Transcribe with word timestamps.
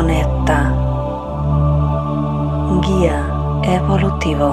conecta. 0.00 0.58
Guía 2.86 3.18
evolutivo. 3.64 4.48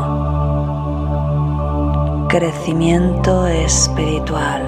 Crecimiento 2.27 3.47
espiritual. 3.47 4.61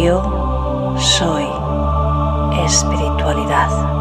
Yo 0.00 0.94
soy 0.96 1.46
espiritualidad. 2.64 3.99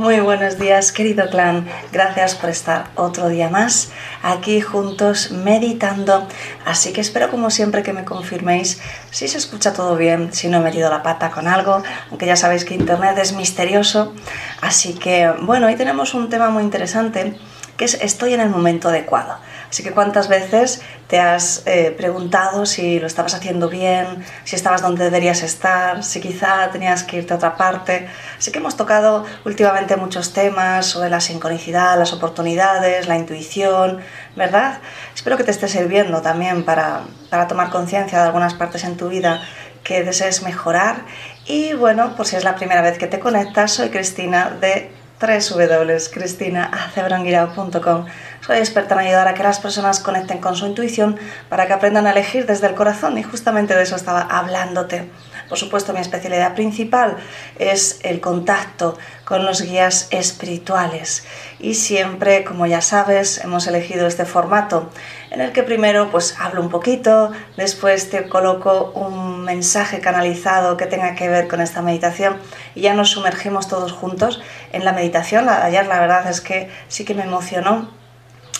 Muy 0.00 0.18
buenos 0.20 0.58
días, 0.58 0.92
querido 0.92 1.28
clan. 1.28 1.68
Gracias 1.92 2.34
por 2.34 2.48
estar 2.48 2.86
otro 2.94 3.28
día 3.28 3.50
más 3.50 3.90
aquí 4.22 4.62
juntos 4.62 5.30
meditando. 5.30 6.26
Así 6.64 6.94
que 6.94 7.02
espero, 7.02 7.30
como 7.30 7.50
siempre, 7.50 7.82
que 7.82 7.92
me 7.92 8.06
confirméis 8.06 8.80
si 9.10 9.28
se 9.28 9.36
escucha 9.36 9.74
todo 9.74 9.96
bien, 9.96 10.32
si 10.32 10.48
no 10.48 10.56
he 10.56 10.60
metido 10.60 10.88
la 10.88 11.02
pata 11.02 11.30
con 11.30 11.46
algo, 11.46 11.82
aunque 12.08 12.24
ya 12.24 12.36
sabéis 12.36 12.64
que 12.64 12.72
Internet 12.72 13.18
es 13.18 13.34
misterioso. 13.34 14.14
Así 14.62 14.94
que, 14.94 15.30
bueno, 15.42 15.66
hoy 15.66 15.76
tenemos 15.76 16.14
un 16.14 16.30
tema 16.30 16.48
muy 16.48 16.62
interesante 16.62 17.38
que 17.76 17.84
es 17.84 17.92
estoy 18.00 18.32
en 18.32 18.40
el 18.40 18.48
momento 18.48 18.88
adecuado. 18.88 19.36
Así 19.70 19.84
que 19.84 19.92
cuántas 19.92 20.28
veces 20.28 20.82
te 21.06 21.20
has 21.20 21.62
eh, 21.64 21.94
preguntado 21.96 22.66
si 22.66 22.98
lo 22.98 23.06
estabas 23.06 23.34
haciendo 23.34 23.68
bien, 23.68 24.24
si 24.44 24.56
estabas 24.56 24.82
donde 24.82 25.04
deberías 25.04 25.42
estar, 25.42 26.02
si 26.02 26.20
quizá 26.20 26.70
tenías 26.72 27.04
que 27.04 27.18
irte 27.18 27.32
a 27.32 27.36
otra 27.36 27.56
parte. 27.56 28.08
Así 28.36 28.50
que 28.50 28.58
hemos 28.58 28.76
tocado 28.76 29.24
últimamente 29.44 29.96
muchos 29.96 30.32
temas 30.32 30.86
sobre 30.86 31.08
la 31.08 31.20
sincronicidad, 31.20 31.96
las 31.96 32.12
oportunidades, 32.12 33.06
la 33.06 33.16
intuición, 33.16 34.00
¿verdad? 34.34 34.80
Espero 35.14 35.36
que 35.36 35.44
te 35.44 35.52
esté 35.52 35.68
sirviendo 35.68 36.20
también 36.20 36.64
para, 36.64 37.02
para 37.30 37.46
tomar 37.46 37.70
conciencia 37.70 38.18
de 38.18 38.24
algunas 38.24 38.54
partes 38.54 38.82
en 38.82 38.96
tu 38.96 39.08
vida 39.08 39.40
que 39.84 40.02
desees 40.02 40.42
mejorar. 40.42 41.02
Y 41.46 41.74
bueno, 41.74 42.16
por 42.16 42.26
si 42.26 42.36
es 42.36 42.44
la 42.44 42.56
primera 42.56 42.82
vez 42.82 42.98
que 42.98 43.06
te 43.06 43.20
conectas, 43.20 43.72
soy 43.72 43.90
Cristina 43.90 44.50
de 44.60 44.99
www.cristinacebranguirao.com 45.20 48.06
soy 48.40 48.56
experta 48.56 48.94
en 48.94 49.00
ayudar 49.00 49.28
a 49.28 49.34
que 49.34 49.42
las 49.42 49.60
personas 49.60 50.00
conecten 50.00 50.38
con 50.38 50.56
su 50.56 50.64
intuición 50.66 51.18
para 51.50 51.66
que 51.66 51.74
aprendan 51.74 52.06
a 52.06 52.12
elegir 52.12 52.46
desde 52.46 52.68
el 52.68 52.74
corazón 52.74 53.18
y 53.18 53.22
justamente 53.22 53.76
de 53.76 53.82
eso 53.82 53.96
estaba 53.96 54.22
hablándote. 54.22 55.10
Por 55.48 55.58
supuesto, 55.58 55.92
mi 55.92 56.00
especialidad 56.00 56.54
principal 56.54 57.16
es 57.58 58.00
el 58.02 58.20
contacto 58.20 58.96
con 59.24 59.44
los 59.44 59.62
guías 59.62 60.08
espirituales. 60.10 61.24
Y 61.58 61.74
siempre, 61.74 62.44
como 62.44 62.66
ya 62.66 62.80
sabes, 62.80 63.44
hemos 63.44 63.66
elegido 63.66 64.06
este 64.06 64.24
formato 64.24 64.90
en 65.30 65.40
el 65.40 65.52
que 65.52 65.62
primero 65.62 66.10
pues 66.10 66.36
hablo 66.40 66.60
un 66.60 66.70
poquito, 66.70 67.32
después 67.56 68.10
te 68.10 68.28
coloco 68.28 68.92
un 68.94 69.44
mensaje 69.44 70.00
canalizado 70.00 70.76
que 70.76 70.86
tenga 70.86 71.14
que 71.14 71.28
ver 71.28 71.48
con 71.48 71.60
esta 71.60 71.82
meditación 71.82 72.36
y 72.74 72.82
ya 72.82 72.94
nos 72.94 73.10
sumergimos 73.10 73.68
todos 73.68 73.92
juntos 73.92 74.42
en 74.72 74.84
la 74.84 74.92
meditación. 74.92 75.48
Ayer 75.48 75.86
la 75.86 76.00
verdad 76.00 76.28
es 76.28 76.40
que 76.40 76.68
sí 76.88 77.04
que 77.04 77.14
me 77.14 77.22
emocionó 77.22 77.90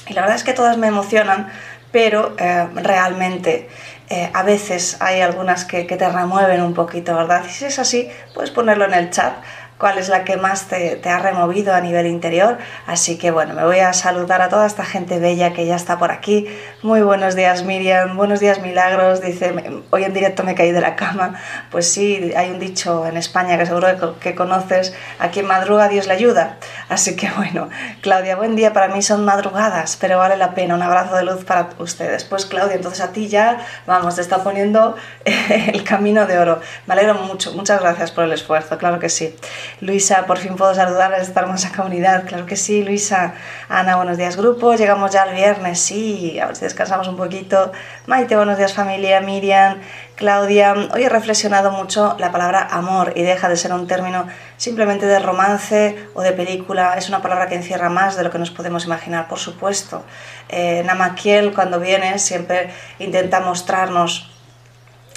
y 0.06 0.14
la 0.14 0.22
verdad 0.22 0.36
es 0.36 0.44
que 0.44 0.52
todas 0.52 0.76
me 0.78 0.86
emocionan, 0.86 1.50
pero 1.92 2.34
eh, 2.38 2.68
realmente 2.74 3.68
eh, 4.08 4.30
a 4.32 4.42
veces 4.42 4.96
hay 5.00 5.20
algunas 5.20 5.64
que, 5.64 5.86
que, 5.86 5.96
te 5.96 6.08
remueven 6.08 6.62
un 6.62 6.74
poquito, 6.74 7.14
¿verdad? 7.14 7.44
Y 7.46 7.50
si 7.50 7.64
es 7.64 7.78
así, 7.78 8.08
puedes 8.34 8.50
ponerlo 8.50 8.84
en 8.84 8.94
el 8.94 9.10
chat 9.10 9.34
cuál 9.80 9.96
es 9.96 10.10
la 10.10 10.24
que 10.24 10.36
más 10.36 10.68
te, 10.68 11.00
ha 11.08 11.18
removido 11.18 11.74
a 11.74 11.80
nivel 11.80 12.06
interior. 12.06 12.58
Así 12.86 13.16
que 13.16 13.30
bueno, 13.30 13.54
me 13.54 13.64
voy 13.64 13.78
a 13.78 13.94
saludar 13.94 14.42
a 14.42 14.50
toda 14.50 14.66
esta 14.66 14.84
gente 14.84 15.18
bella 15.18 15.54
que 15.54 15.64
ya 15.66 15.74
está 15.74 15.98
por 15.98 16.12
aquí. 16.12 16.46
Muy 16.82 17.00
buenos 17.00 17.34
días 17.34 17.64
Miriam, 17.64 18.16
buenos 18.16 18.40
días 18.40 18.60
Milagros, 18.60 19.22
dice, 19.22 19.54
hoy 19.88 20.04
en 20.04 20.12
directo 20.12 20.44
me 20.44 20.54
caí 20.54 20.70
de 20.70 20.82
la 20.82 20.96
cama. 20.96 21.40
Pues 21.70 21.90
sí, 21.90 22.32
hay 22.36 22.50
un 22.50 22.58
dicho 22.58 23.06
en 23.06 23.16
España 23.16 23.56
que 23.56 23.64
seguro 23.64 24.18
que 24.20 24.34
conoces, 24.34 24.94
a 25.18 25.28
quien 25.28 25.46
madruga 25.46 25.88
Dios 25.88 26.06
le 26.06 26.12
ayuda. 26.12 26.58
Así 26.90 27.16
que 27.16 27.30
bueno, 27.36 27.70
Claudia, 28.02 28.36
buen 28.36 28.56
día, 28.56 28.74
para 28.74 28.88
mí 28.88 29.00
son 29.00 29.24
madrugadas, 29.24 29.96
pero 29.96 30.18
vale 30.18 30.36
la 30.36 30.54
pena, 30.54 30.74
un 30.74 30.82
abrazo 30.82 31.16
de 31.16 31.24
luz 31.24 31.44
para 31.44 31.70
ustedes. 31.78 32.24
Pues 32.24 32.44
Claudia, 32.44 32.76
entonces 32.76 33.00
a 33.00 33.12
ti 33.12 33.28
ya, 33.28 33.66
vamos, 33.86 34.16
te 34.16 34.20
está 34.20 34.44
poniendo 34.44 34.94
el 35.48 35.82
camino 35.84 36.26
de 36.26 36.38
oro. 36.38 36.60
Me 36.86 36.92
alegro 36.92 37.14
mucho, 37.14 37.52
muchas 37.52 37.80
gracias 37.80 38.10
por 38.10 38.24
el 38.24 38.32
esfuerzo, 38.32 38.76
claro 38.76 38.98
que 38.98 39.08
sí. 39.08 39.34
Luisa, 39.80 40.26
por 40.26 40.38
fin 40.38 40.56
puedo 40.56 40.74
saludar 40.74 41.12
a 41.14 41.18
esta 41.18 41.40
hermosa 41.40 41.72
comunidad. 41.74 42.26
Claro 42.26 42.46
que 42.46 42.56
sí, 42.56 42.82
Luisa. 42.82 43.34
Ana, 43.68 43.96
buenos 43.96 44.18
días, 44.18 44.36
grupo. 44.36 44.74
Llegamos 44.74 45.10
ya 45.10 45.22
al 45.22 45.34
viernes, 45.34 45.80
sí. 45.80 46.38
A 46.38 46.46
ver 46.46 46.56
si 46.56 46.64
descansamos 46.64 47.08
un 47.08 47.16
poquito. 47.16 47.72
Maite, 48.06 48.36
buenos 48.36 48.58
días, 48.58 48.74
familia. 48.74 49.20
Miriam, 49.20 49.78
Claudia. 50.16 50.74
Hoy 50.92 51.04
he 51.04 51.08
reflexionado 51.08 51.70
mucho 51.70 52.16
la 52.18 52.30
palabra 52.30 52.68
amor 52.70 53.12
y 53.16 53.22
deja 53.22 53.48
de 53.48 53.56
ser 53.56 53.72
un 53.72 53.86
término 53.86 54.26
simplemente 54.56 55.06
de 55.06 55.18
romance 55.18 55.96
o 56.14 56.22
de 56.22 56.32
película. 56.32 56.94
Es 56.96 57.08
una 57.08 57.22
palabra 57.22 57.48
que 57.48 57.54
encierra 57.54 57.88
más 57.88 58.16
de 58.16 58.24
lo 58.24 58.30
que 58.30 58.38
nos 58.38 58.50
podemos 58.50 58.84
imaginar, 58.84 59.28
por 59.28 59.38
supuesto. 59.38 60.04
Eh, 60.48 60.82
Namakiel, 60.84 61.54
cuando 61.54 61.80
viene, 61.80 62.18
siempre 62.18 62.70
intenta 62.98 63.40
mostrarnos 63.40 64.29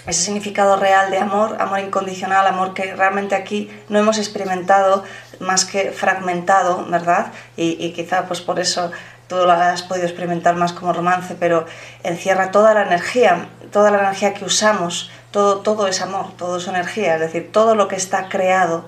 ese 0.06 0.22
significado 0.24 0.76
real 0.76 1.12
de 1.12 1.18
amor, 1.18 1.58
amor 1.62 1.80
incondicional, 1.80 2.46
amor 2.46 2.74
que 2.74 2.94
realmente 2.96 3.36
aquí 3.36 3.70
no 3.90 4.00
hemos 4.00 4.18
experimentado 4.18 5.04
más 5.40 5.66
que 5.66 5.92
fragmentado, 5.92 6.86
¿verdad? 6.90 7.28
Y, 7.56 7.92
quizá 7.92 8.26
pues 8.26 8.42
por 8.42 8.60
eso 8.60 8.92
tú 9.28 9.36
lo 9.36 9.52
has 9.52 9.84
podido 9.84 10.06
experimentar 10.06 10.56
más 10.56 10.74
como 10.74 10.92
romance, 10.92 11.36
pero 11.40 11.66
encierra 12.04 12.52
toda 12.52 12.74
la 12.74 12.84
energía, 12.84 13.48
toda 13.72 13.92
la 13.92 14.00
energía 14.00 14.34
que 14.34 14.44
usamos, 14.46 15.10
todo, 15.32 15.60
todo 15.60 15.88
es 15.88 16.02
amor, 16.02 16.36
todo 16.38 16.58
es 16.58 16.68
energía, 16.68 17.16
es 17.16 17.22
decir, 17.22 17.52
todo 17.52 17.76
lo 17.76 17.88
que 17.88 17.96
está 17.96 18.28
creado 18.28 18.86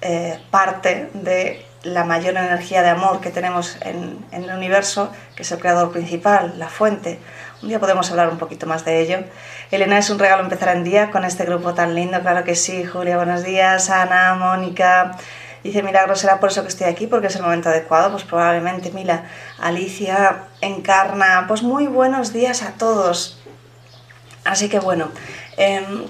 eh, 0.00 0.38
parte 0.50 1.10
de 1.14 1.64
la 1.84 2.04
mayor 2.04 2.36
energía 2.36 2.82
de 2.82 2.88
amor 2.88 3.20
que 3.20 3.30
tenemos 3.30 3.76
en, 3.82 4.24
en 4.32 4.44
el 4.44 4.56
universo, 4.56 5.12
que 5.36 5.42
es 5.42 5.52
el 5.52 5.60
creador 5.60 5.92
principal, 5.92 6.54
la 6.58 6.68
fuente. 6.68 7.20
Un 7.62 7.68
día 7.68 7.78
podemos 7.78 8.10
hablar 8.10 8.28
un 8.28 8.38
poquito 8.38 8.66
más 8.66 8.84
de 8.84 9.00
ello. 9.00 9.18
Elena, 9.72 9.98
es 9.98 10.10
un 10.10 10.20
regalo 10.20 10.44
empezar 10.44 10.76
en 10.76 10.84
día 10.84 11.10
con 11.10 11.24
este 11.24 11.44
grupo 11.44 11.74
tan 11.74 11.96
lindo, 11.96 12.20
claro 12.20 12.44
que 12.44 12.54
sí. 12.54 12.84
Julia, 12.84 13.16
buenos 13.16 13.42
días. 13.42 13.90
Ana, 13.90 14.34
Mónica. 14.34 15.16
Dice 15.64 15.82
Milagro, 15.82 16.14
¿será 16.14 16.38
por 16.38 16.50
eso 16.50 16.62
que 16.62 16.68
estoy 16.68 16.86
aquí? 16.86 17.08
Porque 17.08 17.26
es 17.26 17.34
el 17.34 17.42
momento 17.42 17.68
adecuado. 17.68 18.12
Pues 18.12 18.22
probablemente, 18.22 18.92
Mila. 18.92 19.24
Alicia, 19.58 20.44
Encarna. 20.60 21.46
Pues 21.48 21.64
muy 21.64 21.88
buenos 21.88 22.32
días 22.32 22.62
a 22.62 22.74
todos. 22.74 23.40
Así 24.44 24.68
que 24.68 24.78
bueno, 24.78 25.10
em, 25.56 26.04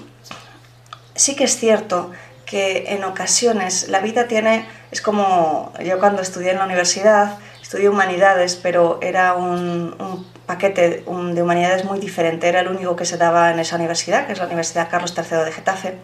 sí 1.15 1.35
que 1.35 1.45
es 1.45 1.57
cierto 1.57 2.11
que 2.45 2.93
en 2.93 3.03
ocasiones 3.03 3.89
la 3.89 3.99
vida 4.01 4.27
tiene, 4.27 4.67
es 4.91 5.01
como 5.01 5.73
yo 5.83 5.97
cuando 5.97 6.21
estudié 6.21 6.51
en 6.51 6.59
la 6.59 6.65
universidad, 6.65 7.39
estudié 7.61 7.89
humanidades, 7.89 8.55
pero 8.55 8.99
era 9.01 9.33
un, 9.33 10.27
paquete 10.47 11.03
de 11.03 11.41
humanidades 11.41 11.83
muy 11.83 11.99
diferente. 11.99 12.47
Era 12.47 12.61
el 12.61 12.69
único 12.69 12.95
que 12.95 13.05
se 13.05 13.17
daba 13.17 13.51
en 13.51 13.59
esa 13.59 13.75
universidad, 13.75 14.25
que 14.25 14.33
es 14.33 14.39
la 14.39 14.45
Universidad 14.45 14.89
Carlos 14.89 15.13
III 15.15 15.43
de 15.45 15.51
Getafe. 15.51 15.95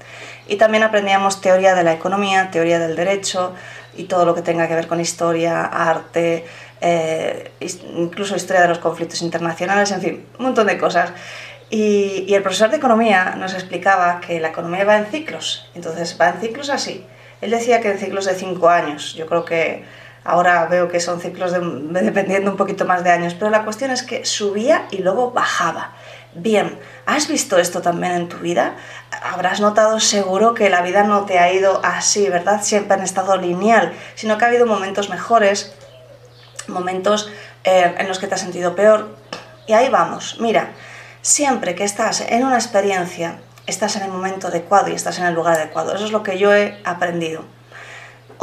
Y 0.48 0.58
también 0.58 0.84
aprendíamos 0.84 1.42
teoría 1.42 1.74
de 1.74 1.84
la 1.84 1.94
economía, 1.94 2.52
teoría 2.52 2.78
del 2.78 2.96
derecho 2.96 3.56
y 3.96 4.04
todo 4.04 4.26
lo 4.26 4.36
que 4.36 4.42
tenga 4.42 4.68
que 4.68 4.76
ver 4.76 4.88
con 4.88 5.00
historia, 5.00 5.64
arte, 5.64 6.46
eh, 6.82 7.52
incluso 7.96 8.36
historia 8.36 8.62
de 8.62 8.68
los 8.68 8.80
conflictos 8.80 9.22
internacionales, 9.22 9.92
en 9.92 10.02
fin, 10.02 10.26
un 10.38 10.46
montón 10.46 10.68
de 10.68 10.78
cosas. 10.78 11.14
Y, 11.70 12.26
y 12.28 12.36
el 12.36 12.44
profesor 12.44 12.70
de 12.70 12.78
economía 12.78 13.36
nos 13.38 13.54
explicaba 13.54 14.20
que 14.20 14.42
la 14.42 14.50
economía 14.50 14.84
va 14.84 14.98
en 14.98 15.06
ciclos. 15.06 15.72
Entonces, 15.74 16.18
va 16.20 16.30
en 16.30 16.42
ciclos 16.42 16.70
así. 16.70 17.06
Él 17.40 17.52
decía 17.52 17.80
que 17.80 17.92
en 17.92 17.98
ciclos 17.98 18.26
de 18.26 18.36
cinco 18.36 18.70
años. 18.70 19.14
Yo 19.16 19.26
creo 19.26 19.46
que 19.46 19.84
Ahora 20.24 20.66
veo 20.68 20.88
que 20.88 21.00
son 21.00 21.20
ciclos 21.20 21.52
de, 21.52 21.60
dependiendo 22.02 22.52
un 22.52 22.58
poquito 22.58 22.86
más 22.86 23.04
de 23.04 23.12
años, 23.12 23.34
pero 23.34 23.52
la 23.52 23.64
cuestión 23.64 23.92
es 23.92 24.04
que 24.04 24.26
subía 24.26 24.88
y 24.92 25.00
luego 25.00 25.32
bajaba. 25.32 25.94
Bien, 26.36 26.80
¿has 27.06 27.28
visto 27.28 27.58
esto 27.60 27.82
también 27.82 28.14
en 28.14 28.30
tu 28.30 28.38
vida? 28.38 28.76
Habrás 29.22 29.60
notado 29.60 30.00
seguro 30.00 30.54
que 30.54 30.70
la 30.70 30.82
vida 30.82 31.04
no 31.04 31.26
te 31.26 31.40
ha 31.40 31.52
ido 31.52 31.82
así, 31.84 32.28
¿verdad? 32.30 32.64
Siempre 32.64 32.96
han 32.96 33.04
estado 33.04 33.38
lineal, 33.38 33.94
sino 34.16 34.38
que 34.38 34.46
ha 34.46 34.48
habido 34.48 34.66
momentos 34.66 35.10
mejores, 35.10 35.76
momentos 36.68 37.32
eh, 37.66 37.94
en 37.98 38.08
los 38.08 38.18
que 38.18 38.28
te 38.28 38.36
has 38.36 38.42
sentido 38.42 38.76
peor. 38.76 39.16
Y 39.68 39.74
ahí 39.74 39.90
vamos, 39.90 40.38
mira, 40.40 40.72
siempre 41.22 41.76
que 41.76 41.84
estás 41.84 42.22
en 42.22 42.44
una 42.44 42.56
experiencia, 42.56 43.40
estás 43.68 43.96
en 43.96 44.04
el 44.04 44.12
momento 44.12 44.48
adecuado 44.48 44.90
y 44.90 44.94
estás 44.94 45.20
en 45.20 45.26
el 45.26 45.34
lugar 45.34 45.56
adecuado. 45.56 45.94
Eso 45.94 46.06
es 46.06 46.12
lo 46.12 46.24
que 46.24 46.38
yo 46.38 46.54
he 46.54 46.82
aprendido. 46.84 47.44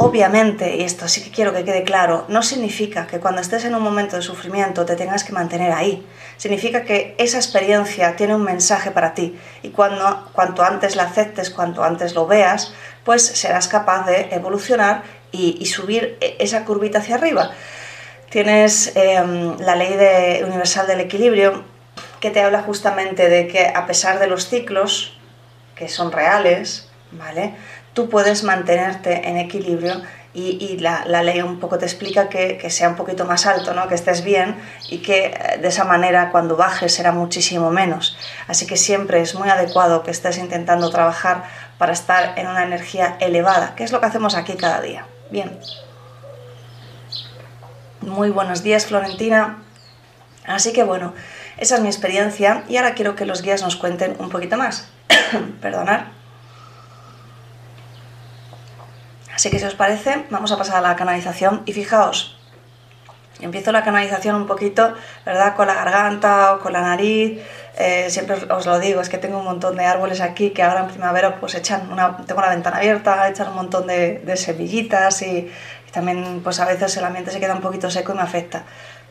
Obviamente, 0.03 0.77
y 0.77 0.81
esto 0.81 1.07
sí 1.07 1.21
que 1.21 1.29
quiero 1.29 1.53
que 1.53 1.63
quede 1.63 1.83
claro, 1.83 2.25
no 2.27 2.41
significa 2.41 3.05
que 3.05 3.19
cuando 3.19 3.39
estés 3.39 3.65
en 3.65 3.75
un 3.75 3.83
momento 3.83 4.15
de 4.15 4.23
sufrimiento 4.23 4.83
te 4.83 4.95
tengas 4.95 5.23
que 5.23 5.31
mantener 5.31 5.71
ahí. 5.71 6.03
Significa 6.37 6.85
que 6.85 7.13
esa 7.19 7.37
experiencia 7.37 8.15
tiene 8.15 8.33
un 8.33 8.41
mensaje 8.41 8.89
para 8.89 9.13
ti 9.13 9.37
y 9.61 9.69
cuando, 9.69 10.27
cuanto 10.33 10.63
antes 10.63 10.95
la 10.95 11.03
aceptes, 11.03 11.51
cuanto 11.51 11.83
antes 11.83 12.15
lo 12.15 12.25
veas, 12.25 12.73
pues 13.03 13.23
serás 13.23 13.67
capaz 13.67 14.07
de 14.07 14.29
evolucionar 14.31 15.03
y, 15.31 15.63
subir 15.67 16.17
e, 16.19 16.35
esa 16.39 16.65
curvita 16.65 16.97
hacia 16.97 17.13
arriba. 17.13 17.51
Tienes 18.31 18.93
em, 18.95 19.55
la 19.59 19.75
ley 19.75 20.41
universal 20.41 20.87
del 20.87 21.01
equilibrio 21.01 21.63
que 22.19 22.31
te 22.31 22.41
habla 22.41 22.63
justamente 22.63 23.29
de 23.29 23.47
que 23.47 23.67
a 23.67 23.85
pesar 23.85 24.17
de 24.17 24.25
los 24.25 24.49
ciclos, 24.49 25.15
que 25.75 25.87
son 25.87 26.11
reales, 26.11 26.89
¿vale? 27.11 27.53
Tú 27.93 28.09
puedes 28.09 28.43
mantenerte 28.43 29.27
en 29.27 29.37
equilibrio 29.37 30.01
y, 30.33 30.77
la, 30.77 31.03
ley 31.23 31.41
un 31.41 31.59
poco 31.59 31.77
te 31.77 31.85
explica 31.85 32.29
que, 32.29 32.57
que, 32.57 32.69
sea 32.69 32.87
un 32.87 32.95
poquito 32.95 33.25
más 33.25 33.45
alto, 33.45 33.73
¿no? 33.73 33.87
que 33.89 33.95
estés 33.95 34.23
bien 34.23 34.55
y 34.89 34.99
que 34.99 35.25
eh, 35.25 35.57
de 35.61 35.67
esa 35.67 35.83
manera 35.83 36.29
cuando 36.31 36.55
bajes 36.55 36.93
será 36.93 37.11
muchísimo 37.11 37.69
menos. 37.69 38.17
Así 38.47 38.65
que 38.65 38.77
siempre 38.77 39.19
es 39.21 39.35
muy 39.35 39.49
adecuado 39.49 40.03
que 40.03 40.11
estés 40.11 40.37
intentando 40.37 40.89
trabajar 40.89 41.43
para 41.77 41.91
estar 41.91 42.39
en 42.39 42.47
una 42.47 42.63
energía 42.63 43.17
elevada, 43.19 43.75
que 43.75 43.83
es 43.83 43.91
lo 43.91 43.99
que 43.99 44.05
hacemos 44.05 44.35
aquí 44.35 44.55
cada 44.55 44.79
día. 44.79 45.05
Bien. 45.31 45.59
Muy 47.99 48.29
buenos 48.29 48.63
días, 48.63 48.85
Florentina. 48.85 49.57
Así 50.45 50.71
que 50.71 50.83
bueno, 50.83 51.13
esa 51.57 51.75
es 51.75 51.81
mi 51.81 51.87
experiencia 51.87 52.63
y 52.69 52.77
ahora 52.77 52.95
quiero 52.95 53.15
que 53.15 53.25
los 53.25 53.41
guías 53.41 53.61
nos 53.61 53.75
cuenten 53.75 54.15
un 54.19 54.29
poquito 54.29 54.55
más. 54.57 54.87
Perdonad. 55.61 56.20
Así 59.41 59.49
que 59.49 59.57
si 59.57 59.65
os 59.65 59.73
parece, 59.73 60.25
vamos 60.29 60.51
a 60.51 60.57
pasar 60.57 60.75
a 60.77 60.81
la 60.81 60.95
canalización 60.95 61.63
y 61.65 61.73
fijaos, 61.73 62.37
empiezo 63.39 63.71
la 63.71 63.83
canalización 63.83 64.35
un 64.35 64.45
poquito, 64.45 64.93
¿verdad? 65.25 65.55
Con 65.55 65.65
la 65.65 65.73
garganta 65.73 66.53
o 66.53 66.59
con 66.59 66.73
la 66.73 66.81
nariz. 66.81 67.41
Eh, 67.75 68.05
siempre 68.11 68.35
os 68.35 68.65
lo 68.67 68.79
digo, 68.79 69.01
es 69.01 69.09
que 69.09 69.17
tengo 69.17 69.39
un 69.39 69.45
montón 69.45 69.77
de 69.77 69.83
árboles 69.83 70.21
aquí 70.21 70.51
que 70.51 70.61
ahora 70.61 70.81
en 70.81 70.89
primavera 70.89 71.39
pues 71.39 71.55
echan 71.55 71.91
una, 71.91 72.17
tengo 72.17 72.39
la 72.39 72.49
ventana 72.51 72.77
abierta, 72.77 73.27
echan 73.29 73.47
un 73.47 73.55
montón 73.55 73.87
de, 73.87 74.21
semillitas 74.35 75.23
y, 75.23 75.49
y, 75.87 75.91
también 75.91 76.41
pues 76.43 76.59
a 76.59 76.65
veces 76.65 76.95
el 76.97 77.05
ambiente 77.05 77.31
se 77.31 77.39
queda 77.39 77.55
un 77.55 77.61
poquito 77.61 77.89
seco 77.89 78.11
y 78.11 78.17
me 78.17 78.21
afecta. 78.21 78.65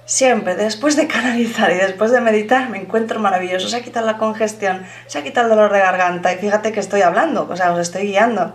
Siempre, 0.04 0.54
después 0.54 0.94
de 0.94 1.08
canalizar 1.08 1.72
y 1.72 1.74
después 1.74 2.12
de 2.12 2.20
meditar, 2.20 2.68
me 2.68 2.78
encuentro 2.78 3.18
maravilloso. 3.18 3.68
Se 3.68 3.78
ha 3.78 3.82
quitado 3.82 4.06
la 4.06 4.16
congestión, 4.16 4.86
se 5.08 5.18
ha 5.18 5.24
quitado 5.24 5.48
el 5.48 5.56
dolor 5.56 5.72
de 5.72 5.80
garganta 5.80 6.32
y 6.32 6.36
fíjate 6.36 6.70
que 6.70 6.78
estoy 6.78 7.02
hablando, 7.02 7.48
o 7.50 7.56
sea, 7.56 7.72
os 7.72 7.80
estoy 7.80 8.02
guiando. 8.02 8.54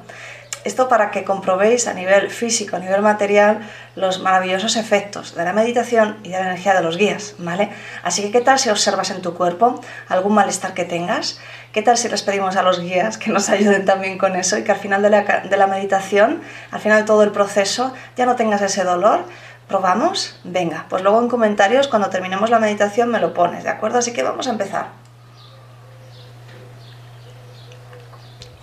Esto 0.65 0.88
para 0.88 1.12
que 1.12 1.23
comprobéis 1.23 1.88
a 1.88 1.94
nivel 1.94 2.31
físico, 2.31 2.75
a 2.75 2.79
nivel 2.79 3.03
material, 3.03 3.59
los 3.95 4.19
maravillosos 4.19 4.77
efectos 4.77 5.35
de 5.35 5.44
la 5.44 5.53
meditación 5.53 6.17
y 6.23 6.29
de 6.29 6.39
la 6.39 6.47
energía 6.47 6.73
de 6.73 6.81
los 6.81 6.97
guías, 6.97 7.35
¿vale? 7.38 7.69
Así 8.01 8.23
que, 8.23 8.31
¿qué 8.31 8.41
tal 8.41 8.57
si 8.57 8.71
observas 8.71 9.12
en 9.12 9.21
tu 9.21 9.35
cuerpo 9.35 9.79
algún 10.07 10.33
malestar 10.33 10.73
que 10.73 10.83
tengas? 10.83 11.39
¿Qué 11.71 11.83
tal 11.83 11.97
si 11.97 12.09
les 12.09 12.23
pedimos 12.23 12.56
a 12.56 12.63
los 12.63 12.79
guías 12.79 13.19
que 13.19 13.29
nos 13.29 13.50
ayuden 13.56 13.85
también 13.85 14.17
con 14.17 14.35
eso 14.35 14.57
y 14.57 14.63
que 14.63 14.71
al 14.71 14.79
final 14.79 15.03
de 15.03 15.12
la, 15.12 15.21
de 15.21 15.56
la 15.56 15.67
meditación, 15.67 16.41
al 16.71 16.79
final 16.79 17.01
de 17.01 17.03
todo 17.03 17.21
el 17.21 17.31
proceso, 17.31 17.94
ya 18.18 18.25
no 18.25 18.35
tengas 18.35 18.63
ese 18.63 18.83
dolor? 18.83 19.23
¿Probamos? 19.68 20.39
Venga, 20.44 20.88
pues 20.89 21.03
luego 21.03 21.21
en 21.21 21.29
comentarios, 21.29 21.88
cuando 21.88 22.09
terminemos 22.09 22.50
la 22.50 22.57
meditación, 22.57 23.09
me 23.11 23.19
lo 23.19 23.35
pones, 23.35 23.63
¿de 23.65 23.69
acuerdo? 23.69 24.00
Así 24.00 24.13
que 24.13 24.23
vamos 24.23 24.47
a 24.47 24.50
empezar. 24.50 24.88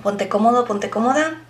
Ponte 0.02 0.28
cómodo, 0.28 0.64
ponte 0.64 0.90
cómoda. 0.90 1.42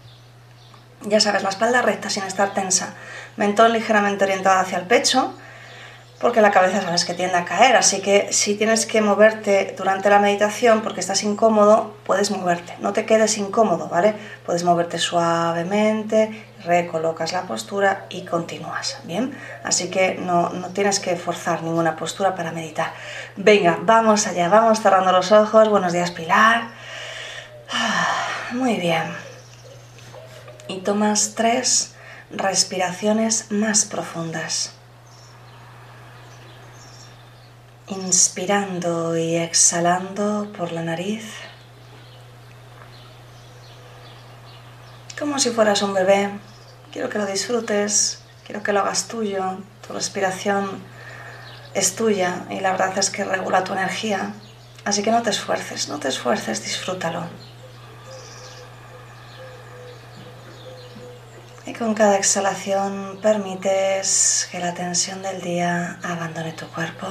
Ya 1.05 1.21
sabes, 1.21 1.43
la 1.43 1.49
espalda 1.49 1.83
recta 1.83 2.11
sin 2.11 2.23
estar 2.25 2.55
tensa, 2.55 2.95
mentón 3.37 3.73
ligeramente 3.73 4.25
orientado 4.25 4.61
hacia 4.61 4.79
el 4.79 4.85
pecho, 4.85 5.35
porque 6.21 6.41
la 6.41 6.53
cabeza 6.53 6.81
sabes 6.81 7.05
que 7.05 7.15
tiende 7.15 7.37
a 7.37 7.45
caer, 7.45 7.75
así 7.75 8.01
que 8.01 8.33
si 8.33 8.55
tienes 8.55 8.87
que 8.87 9.01
moverte 9.01 9.75
durante 9.77 10.09
la 10.09 10.21
meditación 10.21 10.81
porque 10.81 11.01
estás 11.01 11.25
incómodo, 11.25 11.97
puedes 12.07 12.31
moverte, 12.31 12.77
no 12.79 12.93
te 12.93 13.05
quedes 13.05 13.37
incómodo, 13.39 13.89
¿vale? 13.89 14.15
Puedes 14.47 14.63
moverte 14.63 14.99
suavemente, 14.99 16.45
recolocas 16.65 17.33
la 17.33 17.43
postura 17.43 18.07
y 18.09 18.25
continúas, 18.25 19.01
¿bien? 19.03 19.37
Así 19.65 19.91
que 19.91 20.15
no, 20.15 20.51
no 20.51 20.69
tienes 20.69 21.01
que 21.01 21.17
forzar 21.17 21.65
ninguna 21.65 21.97
postura 21.97 22.37
para 22.37 22.53
meditar. 22.53 22.93
Venga, 23.35 23.79
vamos 23.83 24.29
allá, 24.29 24.49
vamos 24.49 24.81
cerrando 24.81 25.11
los 25.11 25.33
ojos, 25.33 25.69
buenos 25.69 25.93
días 25.93 26.13
Pilar. 26.13 26.69
Ah, 27.73 28.07
muy 28.53 28.77
bien 28.77 29.32
y 30.69 30.79
tomas 30.81 31.35
tres 31.35 31.95
respiraciones 32.31 33.51
más 33.51 33.85
profundas. 33.85 34.73
Inspirando 37.89 39.17
y 39.17 39.37
exhalando 39.37 40.51
por 40.57 40.73
la 40.73 40.83
nariz. 40.83 41.25
Como 45.19 45.39
si 45.39 45.51
fueras 45.51 45.83
un 45.83 45.95
bebé. 45.95 46.31
Quiero 46.91 47.09
que 47.09 47.19
lo 47.19 47.27
disfrutes, 47.27 48.23
quiero 48.45 48.63
que 48.63 48.73
lo 48.73 48.81
hagas 48.81 49.09
tuyo. 49.09 49.59
Tu 49.87 49.93
respiración 49.93 50.83
es 51.75 51.95
tuya 51.97 52.45
y 52.51 52.61
la 52.61 52.73
verdad 52.73 52.97
es 52.99 53.11
que 53.11 53.25
regula 53.25 53.65
tu 53.65 53.73
energía. 53.73 54.35
Así 54.85 55.03
que 55.03 55.11
no 55.11 55.23
te 55.23 55.31
esfuerces, 55.31 55.89
no 55.89 55.99
te 55.99 56.09
esfuerces, 56.09 56.65
disfrútalo. 56.65 57.25
Y 61.73 61.75
con 61.75 61.95
cada 61.95 62.19
exhalación 62.19 63.19
permites 63.23 64.47
que 64.51 64.59
la 64.59 64.75
tensión 64.75 65.23
del 65.23 65.41
día 65.41 65.99
abandone 66.03 66.53
tu 66.53 66.67
cuerpo. 66.69 67.07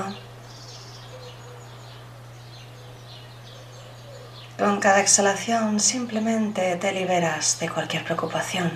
Con 4.59 4.79
cada 4.79 4.99
exhalación 4.99 5.79
simplemente 5.79 6.75
te 6.75 6.91
liberas 6.91 7.59
de 7.59 7.69
cualquier 7.69 8.03
preocupación, 8.03 8.71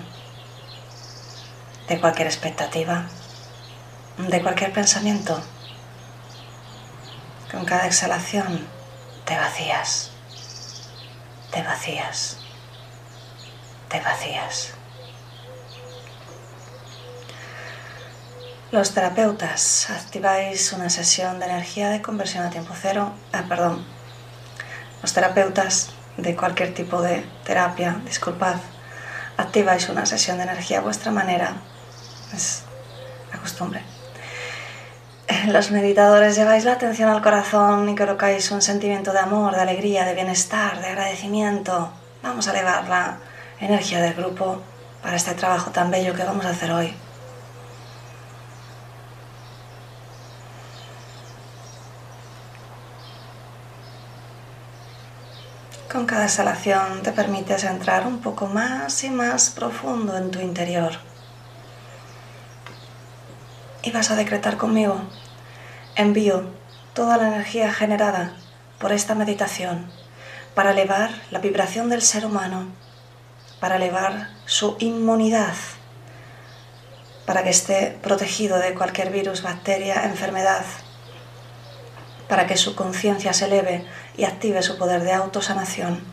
de 1.87 1.99
cualquier 1.99 2.29
expectativa, 2.29 3.05
de 4.17 4.41
cualquier 4.41 4.73
pensamiento. 4.73 5.39
Con 7.51 7.63
cada 7.63 7.85
exhalación 7.85 8.67
te 9.23 9.37
vacías, 9.37 10.09
te 11.51 11.61
vacías, 11.61 12.39
te 13.87 13.99
vacías. 13.99 14.74
Los 18.71 18.95
terapeutas 18.95 19.91
activáis 19.91 20.73
una 20.73 20.89
sesión 20.89 21.39
de 21.39 21.45
energía 21.45 21.89
de 21.89 22.01
conversión 22.01 22.43
a 22.43 22.49
tiempo 22.49 22.73
cero. 22.75 23.13
Ah, 23.31 23.43
perdón. 23.47 23.85
Los 25.03 25.13
terapeutas 25.13 25.91
de 26.17 26.35
cualquier 26.35 26.73
tipo 26.73 26.99
de 27.03 27.23
terapia, 27.43 28.01
disculpad, 28.05 28.55
activáis 29.37 29.87
una 29.89 30.07
sesión 30.07 30.37
de 30.37 30.43
energía 30.43 30.79
a 30.79 30.81
vuestra 30.81 31.11
manera. 31.11 31.53
Es 32.33 32.63
la 33.31 33.37
costumbre. 33.39 33.83
Los 35.47 35.69
meditadores 35.69 36.35
lleváis 36.35 36.65
la 36.65 36.73
atención 36.73 37.09
al 37.09 37.21
corazón 37.21 37.87
y 37.87 37.95
colocáis 37.95 38.49
un 38.49 38.63
sentimiento 38.63 39.13
de 39.13 39.19
amor, 39.19 39.55
de 39.55 39.61
alegría, 39.61 40.05
de 40.05 40.15
bienestar, 40.15 40.81
de 40.81 40.87
agradecimiento. 40.87 41.91
Vamos 42.23 42.47
a 42.47 42.51
elevar 42.51 42.89
la 42.89 43.17
energía 43.59 44.01
del 44.01 44.15
grupo 44.15 44.63
para 45.03 45.17
este 45.17 45.35
trabajo 45.35 45.69
tan 45.69 45.91
bello 45.91 46.15
que 46.15 46.23
vamos 46.23 46.45
a 46.45 46.49
hacer 46.49 46.71
hoy. 46.71 47.04
Con 55.91 56.07
cada 56.07 56.25
exhalación 56.25 57.03
te 57.03 57.11
permites 57.11 57.63
entrar 57.63 58.07
un 58.07 58.19
poco 58.19 58.47
más 58.47 59.03
y 59.03 59.09
más 59.09 59.51
profundo 59.51 60.17
en 60.17 60.31
tu 60.31 60.39
interior. 60.39 60.93
Y 63.83 63.91
vas 63.91 64.09
a 64.09 64.15
decretar 64.15 64.57
conmigo, 64.57 64.99
envío 65.95 66.43
toda 66.93 67.17
la 67.17 67.27
energía 67.27 67.71
generada 67.71 68.33
por 68.79 68.91
esta 68.91 69.13
meditación 69.13 69.91
para 70.55 70.71
elevar 70.71 71.11
la 71.29 71.39
vibración 71.39 71.89
del 71.89 72.01
ser 72.01 72.25
humano, 72.25 72.67
para 73.59 73.75
elevar 73.75 74.29
su 74.45 74.77
inmunidad, 74.79 75.53
para 77.25 77.43
que 77.43 77.51
esté 77.51 77.97
protegido 78.01 78.57
de 78.57 78.73
cualquier 78.73 79.11
virus, 79.11 79.43
bacteria, 79.43 80.05
enfermedad, 80.05 80.65
para 82.27 82.47
que 82.47 82.57
su 82.57 82.75
conciencia 82.75 83.33
se 83.33 83.45
eleve 83.45 83.85
y 84.17 84.25
active 84.25 84.61
su 84.63 84.77
poder 84.77 85.03
de 85.03 85.13
autosanación. 85.13 86.03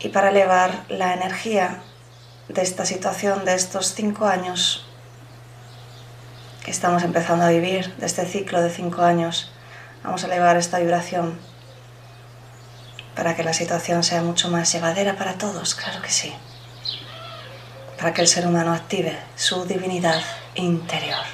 Y 0.00 0.08
para 0.08 0.30
elevar 0.30 0.84
la 0.88 1.14
energía 1.14 1.82
de 2.48 2.62
esta 2.62 2.84
situación, 2.84 3.44
de 3.44 3.54
estos 3.54 3.94
cinco 3.94 4.26
años 4.26 4.86
que 6.64 6.70
estamos 6.70 7.02
empezando 7.02 7.44
a 7.44 7.50
vivir, 7.50 7.94
de 7.96 8.06
este 8.06 8.24
ciclo 8.24 8.62
de 8.62 8.70
cinco 8.70 9.02
años, 9.02 9.50
vamos 10.02 10.24
a 10.24 10.26
elevar 10.26 10.56
esta 10.56 10.78
vibración 10.78 11.38
para 13.14 13.36
que 13.36 13.44
la 13.44 13.52
situación 13.52 14.02
sea 14.02 14.22
mucho 14.22 14.48
más 14.48 14.72
llevadera 14.72 15.16
para 15.16 15.34
todos, 15.34 15.74
claro 15.74 16.02
que 16.02 16.10
sí. 16.10 16.34
Para 17.98 18.12
que 18.12 18.22
el 18.22 18.28
ser 18.28 18.46
humano 18.46 18.72
active 18.72 19.16
su 19.36 19.64
divinidad 19.66 20.20
interior. 20.54 21.24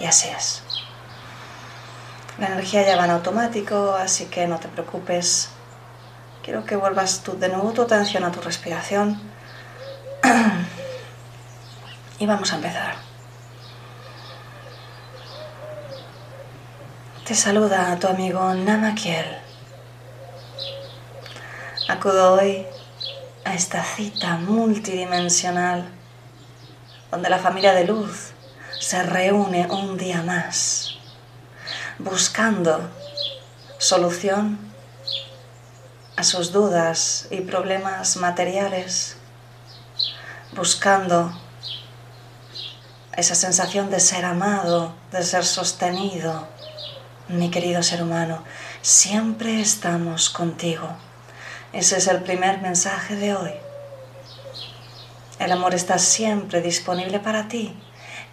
Y 0.00 0.06
así 0.06 0.28
es. 0.28 0.63
La 2.38 2.48
energía 2.48 2.82
ya 2.84 2.96
va 2.96 3.04
en 3.04 3.12
automático, 3.12 3.94
así 3.94 4.26
que 4.26 4.48
no 4.48 4.58
te 4.58 4.66
preocupes. 4.66 5.50
Quiero 6.42 6.64
que 6.64 6.74
vuelvas 6.74 7.22
tú 7.22 7.38
de 7.38 7.48
nuevo 7.48 7.72
tu 7.72 7.82
atención 7.82 8.24
a 8.24 8.32
tu 8.32 8.40
respiración. 8.40 9.20
y 12.18 12.26
vamos 12.26 12.52
a 12.52 12.56
empezar. 12.56 12.96
Te 17.24 17.34
saluda 17.36 17.96
tu 18.00 18.08
amigo 18.08 18.52
Namakiel. 18.52 19.38
Acudo 21.88 22.34
hoy 22.34 22.66
a 23.44 23.54
esta 23.54 23.84
cita 23.84 24.36
multidimensional 24.38 25.88
donde 27.12 27.30
la 27.30 27.38
familia 27.38 27.72
de 27.74 27.84
luz 27.84 28.32
se 28.80 29.02
reúne 29.04 29.68
un 29.70 29.96
día 29.96 30.22
más 30.22 30.83
buscando 31.98 32.90
solución 33.78 34.58
a 36.16 36.24
sus 36.24 36.52
dudas 36.52 37.28
y 37.30 37.40
problemas 37.40 38.16
materiales, 38.16 39.16
buscando 40.52 41.32
esa 43.16 43.34
sensación 43.34 43.90
de 43.90 44.00
ser 44.00 44.24
amado, 44.24 44.94
de 45.12 45.22
ser 45.22 45.44
sostenido, 45.44 46.46
mi 47.28 47.50
querido 47.50 47.82
ser 47.82 48.02
humano, 48.02 48.42
siempre 48.82 49.60
estamos 49.60 50.30
contigo. 50.30 50.88
Ese 51.72 51.96
es 51.96 52.06
el 52.06 52.22
primer 52.22 52.60
mensaje 52.60 53.16
de 53.16 53.34
hoy. 53.34 53.52
El 55.38 55.50
amor 55.52 55.74
está 55.74 55.98
siempre 55.98 56.62
disponible 56.62 57.18
para 57.18 57.48
ti. 57.48 57.76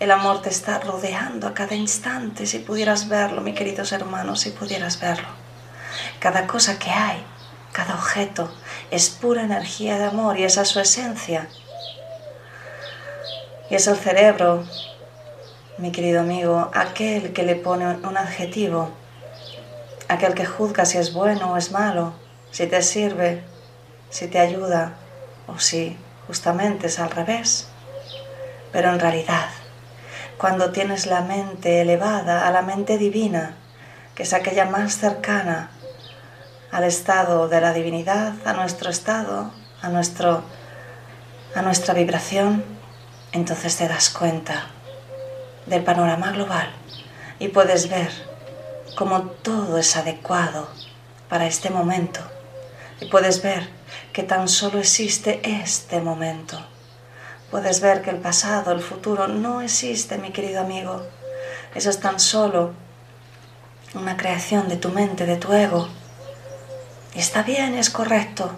El 0.02 0.10
amor 0.10 0.42
te 0.42 0.50
está 0.50 0.80
rodeando 0.80 1.46
a 1.46 1.54
cada 1.54 1.76
instante. 1.76 2.48
Si 2.48 2.58
pudieras 2.58 3.08
verlo, 3.08 3.42
mi 3.42 3.54
querido 3.54 3.86
ser 3.86 4.02
humano, 4.02 4.36
si 4.36 4.50
pudieras 4.50 5.00
verlo. 5.00 5.28
Cada 6.20 6.48
cosa 6.48 6.80
que 6.80 6.90
hay, 6.90 7.24
cada 7.72 7.94
objeto, 7.94 8.52
es 8.90 9.12
pura 9.12 9.44
energía 9.44 10.00
de 10.00 10.06
amor 10.06 10.40
y 10.40 10.44
esa 10.44 10.64
es 10.64 10.70
su 10.70 10.80
esencia. 10.80 11.48
Y 13.70 13.76
es 13.76 13.86
el 13.86 13.96
cerebro 13.96 14.64
mi 15.78 15.92
querido 15.92 16.22
amigo, 16.22 16.72
aquel 16.74 17.32
que 17.32 17.44
le 17.44 17.56
pone 17.56 17.86
un 17.86 18.18
adjetivo, 18.18 18.90
aquel 20.08 20.34
que 20.34 20.48
juzga 20.48 20.86
si 20.86 20.98
es 20.98 21.14
bueno 21.14 21.54
o 21.54 21.58
es 21.58 21.72
malo, 21.72 22.14
si 22.50 22.66
te 22.66 22.82
sirve, 22.82 23.44
si 24.10 24.28
te 24.28 24.40
ayuda 24.40 24.94
o 25.46 25.60
si 25.60 25.96
justamente 26.26 26.88
es 26.88 26.98
al 26.98 27.12
revés. 27.12 27.68
Pero 28.72 28.90
en 28.90 29.00
realidad, 29.00 29.46
cuando 30.42 30.72
tienes 30.72 31.06
la 31.06 31.22
mente 31.22 31.82
elevada 31.82 32.48
a 32.48 32.52
la 32.52 32.64
mente 32.64 32.98
divina, 32.98 33.54
que 34.16 34.24
es 34.24 34.34
aquella 34.34 34.66
más 34.66 34.98
cercana 34.98 35.70
al 36.72 36.84
estado 36.84 37.48
de 37.48 37.62
la 37.62 37.74
divinidad, 37.74 38.34
a 38.44 38.54
nuestro 38.54 38.90
estado, 38.90 39.52
a, 39.84 39.90
nuestro, 39.90 40.42
a 41.54 41.62
nuestra 41.62 41.94
vibración, 41.94 42.64
entonces 43.34 43.78
te 43.78 43.88
das 43.88 44.10
cuenta 44.10 44.66
del 45.68 45.84
panorama 45.84 46.32
global 46.32 46.72
y 47.38 47.50
puedes 47.50 47.88
ver 47.88 48.10
cómo 48.96 49.22
todo 49.44 49.78
es 49.78 49.96
adecuado 49.96 50.68
para 51.30 51.46
este 51.46 51.70
momento 51.70 52.20
y 53.00 53.06
puedes 53.06 53.44
ver 53.44 53.70
que 54.12 54.24
tan 54.24 54.48
solo 54.48 54.80
existe 54.80 55.40
este 55.44 56.02
momento. 56.02 56.71
Puedes 57.52 57.82
ver 57.82 58.02
que 58.02 58.10
el 58.10 58.18
pasado, 58.18 58.72
el 58.72 58.82
futuro 58.82 59.28
no 59.28 59.62
existe, 59.62 60.18
mi 60.18 60.32
querido 60.32 60.62
amigo. 60.62 61.04
Eso 61.76 61.90
es 61.90 62.00
tan 62.00 62.20
solo 62.20 62.72
una 63.94 64.18
creación 64.18 64.70
de 64.70 64.78
tu 64.78 64.90
mente, 64.90 65.26
de 65.26 65.36
tu 65.36 65.54
ego. 65.54 65.90
Y 67.14 67.20
está 67.20 67.44
bien, 67.44 67.76
es 67.76 67.90
correcto, 67.90 68.50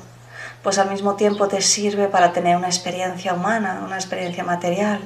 pues 0.61 0.77
al 0.77 0.89
mismo 0.89 1.15
tiempo 1.15 1.47
te 1.47 1.61
sirve 1.61 2.07
para 2.07 2.31
tener 2.31 2.55
una 2.55 2.67
experiencia 2.67 3.33
humana, 3.33 3.81
una 3.83 3.95
experiencia 3.95 4.43
material 4.43 5.01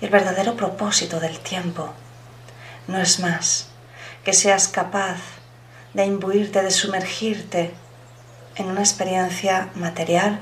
el 0.00 0.10
verdadero 0.10 0.54
propósito 0.54 1.18
del 1.18 1.40
tiempo 1.40 1.90
no 2.86 2.98
es 2.98 3.18
más 3.18 3.66
que 4.24 4.32
seas 4.32 4.68
capaz 4.68 5.16
de 5.92 6.04
imbuirte, 6.04 6.62
de 6.62 6.70
sumergirte 6.70 7.72
en 8.54 8.66
una 8.66 8.80
experiencia 8.80 9.70
material 9.74 10.38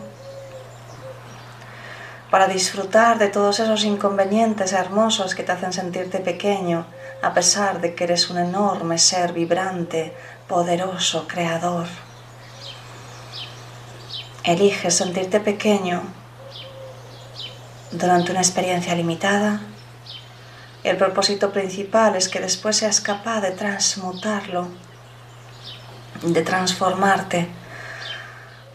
para 2.37 2.49
disfrutar 2.49 3.19
de 3.19 3.28
todos 3.28 3.61
esos 3.61 3.83
inconvenientes 3.85 4.75
hermosos 4.75 5.35
que 5.35 5.43
te 5.43 5.52
hacen 5.52 5.73
sentirte 5.73 6.19
pequeño, 6.19 6.85
a 7.23 7.33
pesar 7.33 7.81
de 7.81 7.95
que 7.95 8.05
eres 8.05 8.28
un 8.28 8.37
enorme 8.37 8.99
ser 8.99 9.33
vibrante, 9.33 10.12
poderoso, 10.47 11.26
creador. 11.26 11.87
Eliges 14.45 14.95
sentirte 14.95 15.40
pequeño 15.40 16.02
durante 17.93 18.33
una 18.33 18.43
experiencia 18.43 18.95
limitada. 18.95 19.62
El 20.85 20.99
propósito 20.99 21.52
principal 21.52 22.16
es 22.16 22.28
que 22.28 22.40
después 22.40 22.76
seas 22.76 23.00
capaz 23.00 23.40
de 23.40 23.52
transmutarlo, 23.52 24.69
de 26.21 26.43
transformarte, 26.43 27.49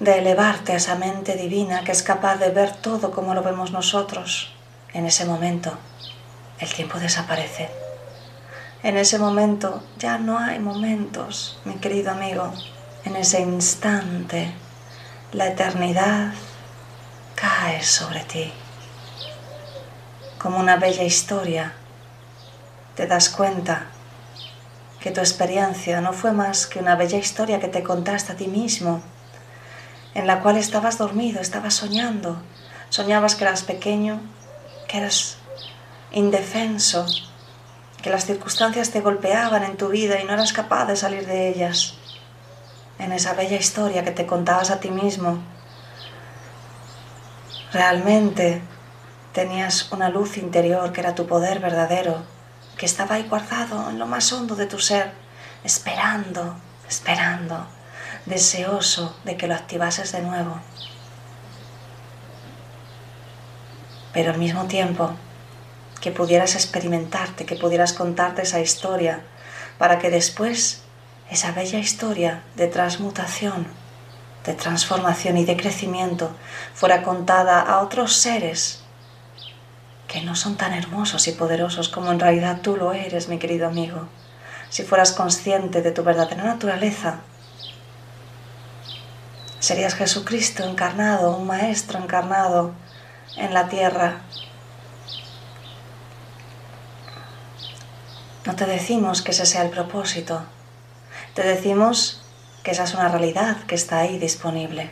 de 0.01 0.17
elevarte 0.17 0.73
a 0.73 0.77
esa 0.77 0.95
mente 0.95 1.35
divina 1.35 1.83
que 1.83 1.91
es 1.91 2.01
capaz 2.01 2.37
de 2.37 2.49
ver 2.49 2.75
todo 2.75 3.11
como 3.11 3.35
lo 3.35 3.43
vemos 3.43 3.71
nosotros. 3.71 4.51
En 4.93 5.05
ese 5.05 5.25
momento, 5.25 5.77
el 6.59 6.73
tiempo 6.73 6.97
desaparece. 6.97 7.69
En 8.81 8.97
ese 8.97 9.19
momento 9.19 9.83
ya 9.99 10.17
no 10.17 10.39
hay 10.39 10.57
momentos, 10.57 11.59
mi 11.65 11.75
querido 11.75 12.09
amigo. 12.09 12.51
En 13.05 13.15
ese 13.15 13.41
instante, 13.41 14.51
la 15.33 15.49
eternidad 15.49 16.33
cae 17.35 17.83
sobre 17.83 18.21
ti 18.21 18.51
como 20.39 20.57
una 20.57 20.77
bella 20.77 21.03
historia, 21.03 21.73
te 22.95 23.05
das 23.05 23.29
cuenta 23.29 23.83
que 24.99 25.11
tu 25.11 25.19
experiencia 25.19 26.01
no 26.01 26.13
fue 26.13 26.31
más 26.31 26.65
que 26.65 26.79
una 26.79 26.95
bella 26.95 27.19
historia 27.19 27.59
que 27.59 27.67
te 27.67 27.83
contaste 27.83 28.31
a 28.31 28.35
ti 28.35 28.47
mismo, 28.47 29.03
en 30.13 30.27
la 30.27 30.41
cual 30.41 30.57
estabas 30.57 30.97
dormido, 30.97 31.41
estabas 31.41 31.73
soñando, 31.73 32.41
soñabas 32.89 33.35
que 33.35 33.43
eras 33.43 33.63
pequeño, 33.63 34.19
que 34.87 34.97
eras 34.97 35.37
indefenso, 36.11 37.05
que 38.01 38.09
las 38.09 38.25
circunstancias 38.25 38.91
te 38.91 39.01
golpeaban 39.01 39.63
en 39.63 39.77
tu 39.77 39.89
vida 39.89 40.19
y 40.19 40.25
no 40.25 40.33
eras 40.33 40.53
capaz 40.53 40.85
de 40.85 40.95
salir 40.95 41.25
de 41.25 41.49
ellas. 41.49 41.95
En 42.99 43.11
esa 43.11 43.33
bella 43.33 43.57
historia 43.57 44.03
que 44.03 44.11
te 44.11 44.25
contabas 44.25 44.69
a 44.69 44.79
ti 44.79 44.91
mismo, 44.91 45.39
realmente 47.71 48.61
Tenías 49.33 49.89
una 49.93 50.09
luz 50.09 50.37
interior 50.37 50.91
que 50.91 50.99
era 50.99 51.15
tu 51.15 51.25
poder 51.25 51.59
verdadero, 51.59 52.21
que 52.77 52.85
estaba 52.85 53.15
ahí 53.15 53.27
guardado 53.29 53.89
en 53.89 53.97
lo 53.97 54.05
más 54.05 54.33
hondo 54.33 54.57
de 54.57 54.65
tu 54.65 54.77
ser, 54.77 55.13
esperando, 55.63 56.57
esperando, 56.89 57.65
deseoso 58.25 59.15
de 59.23 59.37
que 59.37 59.47
lo 59.47 59.55
activases 59.55 60.11
de 60.11 60.21
nuevo. 60.21 60.59
Pero 64.13 64.31
al 64.31 64.37
mismo 64.37 64.65
tiempo, 64.65 65.11
que 66.01 66.11
pudieras 66.11 66.55
experimentarte, 66.55 67.45
que 67.45 67.55
pudieras 67.55 67.93
contarte 67.93 68.41
esa 68.41 68.59
historia, 68.59 69.21
para 69.77 69.99
que 69.99 70.09
después 70.09 70.81
esa 71.29 71.51
bella 71.53 71.79
historia 71.79 72.43
de 72.55 72.67
transmutación, 72.67 73.67
de 74.45 74.53
transformación 74.53 75.37
y 75.37 75.45
de 75.45 75.55
crecimiento 75.55 76.31
fuera 76.73 77.03
contada 77.03 77.61
a 77.61 77.79
otros 77.79 78.13
seres 78.15 78.83
que 80.07 80.21
no 80.21 80.35
son 80.35 80.57
tan 80.57 80.73
hermosos 80.73 81.27
y 81.29 81.31
poderosos 81.31 81.87
como 81.87 82.11
en 82.11 82.19
realidad 82.19 82.59
tú 82.61 82.75
lo 82.75 82.91
eres, 82.91 83.29
mi 83.29 83.37
querido 83.37 83.67
amigo. 83.67 84.09
Si 84.69 84.83
fueras 84.83 85.13
consciente 85.13 85.81
de 85.81 85.91
tu 85.91 86.03
verdadera 86.03 86.43
naturaleza, 86.43 87.21
serías 89.61 89.93
Jesucristo 89.93 90.63
encarnado, 90.63 91.37
un 91.37 91.45
maestro 91.45 91.99
encarnado 91.99 92.73
en 93.37 93.53
la 93.53 93.69
tierra. 93.69 94.21
No 98.45 98.55
te 98.55 98.65
decimos 98.65 99.21
que 99.21 99.31
ese 99.31 99.45
sea 99.45 99.61
el 99.61 99.69
propósito, 99.69 100.41
te 101.35 101.43
decimos 101.43 102.23
que 102.63 102.71
esa 102.71 102.83
es 102.83 102.93
una 102.95 103.07
realidad 103.07 103.57
que 103.67 103.75
está 103.75 103.99
ahí 103.99 104.17
disponible. 104.17 104.89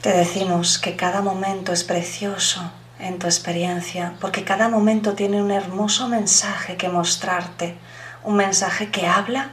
Te 0.00 0.12
decimos 0.12 0.78
que 0.78 0.94
cada 0.94 1.20
momento 1.20 1.72
es 1.72 1.82
precioso 1.82 2.70
en 3.00 3.18
tu 3.18 3.26
experiencia, 3.26 4.14
porque 4.20 4.44
cada 4.44 4.68
momento 4.68 5.14
tiene 5.14 5.42
un 5.42 5.50
hermoso 5.50 6.08
mensaje 6.08 6.76
que 6.76 6.88
mostrarte, 6.88 7.76
un 8.22 8.36
mensaje 8.36 8.90
que 8.92 9.08
habla 9.08 9.50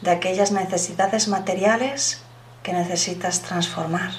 de 0.00 0.10
aquellas 0.10 0.52
necesidades 0.52 1.28
materiales 1.28 2.22
que 2.62 2.72
necesitas 2.72 3.40
transformar, 3.40 4.12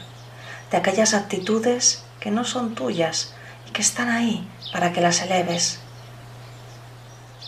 de 0.72 0.78
aquellas 0.78 1.14
actitudes 1.14 2.04
que 2.20 2.32
no 2.32 2.44
son 2.44 2.76
tuyas 2.76 3.34
y 3.68 3.72
que 3.72 3.82
están 3.82 4.10
ahí 4.10 4.48
para 4.72 4.94
que 4.94 5.02
las 5.02 5.22
eleves, 5.22 5.80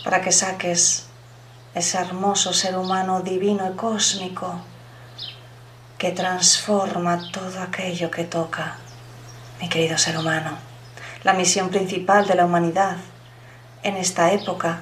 para 0.04 0.22
que 0.22 0.32
saques 0.32 1.06
ese 1.74 1.98
hermoso 1.98 2.54
ser 2.54 2.78
humano 2.78 3.22
divino 3.22 3.70
y 3.72 3.76
cósmico 3.76 4.62
que 5.98 6.12
transforma 6.12 7.32
todo 7.32 7.62
aquello 7.62 8.12
que 8.12 8.24
toca, 8.24 8.78
mi 9.60 9.70
querido 9.70 9.98
ser 9.98 10.18
humano. 10.18 10.58
La 11.24 11.34
misión 11.34 11.70
principal 11.70 12.28
de 12.28 12.36
la 12.36 12.46
humanidad 12.46 12.98
en 13.84 13.98
esta 13.98 14.32
época 14.32 14.80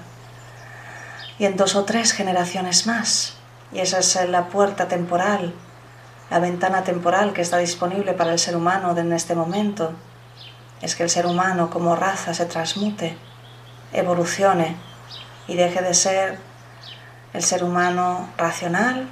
y 1.39 1.45
en 1.45 1.55
dos 1.57 1.75
o 1.75 1.85
tres 1.85 2.11
generaciones 2.11 2.85
más. 2.85 3.34
Y 3.75 3.81
esa 3.81 3.99
es 3.99 4.29
la 4.29 4.47
puerta 4.47 4.87
temporal, 4.87 5.53
la 6.31 6.39
ventana 6.39 6.85
temporal 6.85 7.33
que 7.33 7.41
está 7.41 7.57
disponible 7.57 8.13
para 8.13 8.31
el 8.31 8.39
ser 8.39 8.55
humano 8.55 8.97
en 8.97 9.11
este 9.11 9.35
momento. 9.35 9.91
Es 10.81 10.95
que 10.95 11.03
el 11.03 11.09
ser 11.09 11.25
humano 11.25 11.69
como 11.69 11.93
raza 11.97 12.33
se 12.33 12.45
transmute, 12.45 13.17
evolucione 13.91 14.77
y 15.49 15.55
deje 15.55 15.81
de 15.81 15.93
ser 15.93 16.39
el 17.33 17.43
ser 17.43 17.65
humano 17.65 18.29
racional 18.37 19.09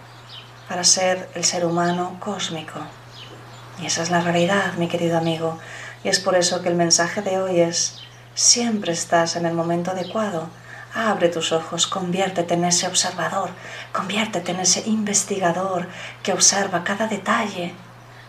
para 0.70 0.86
ser 0.86 1.29
el 1.36 1.43
ser 1.43 1.65
humano 1.65 2.15
cósmico. 2.22 2.79
Y 3.82 3.88
esa 3.88 4.01
es 4.01 4.12
la 4.12 4.22
realidad, 4.22 4.75
mi 4.77 4.88
querido 4.88 5.17
amigo. 5.17 5.60
Y 6.05 6.08
es 6.08 6.22
por 6.22 6.36
eso 6.36 6.62
que 6.62 6.70
el 6.70 6.75
mensaje 6.75 7.22
de 7.22 7.38
hoy 7.38 7.60
es, 7.60 8.00
siempre 8.34 8.93
estás 8.93 9.36
en 9.36 9.46
el 9.46 9.55
momento 9.55 9.91
adecuado. 9.91 10.48
Abre 10.95 11.29
tus 11.29 11.51
ojos, 11.51 11.88
conviértete 11.88 12.53
en 12.53 12.65
ese 12.65 12.88
observador, 12.88 13.50
conviértete 13.91 14.51
en 14.51 14.59
ese 14.59 14.88
investigador 14.88 15.88
que 16.21 16.33
observa 16.33 16.83
cada 16.83 17.07
detalle. 17.07 17.73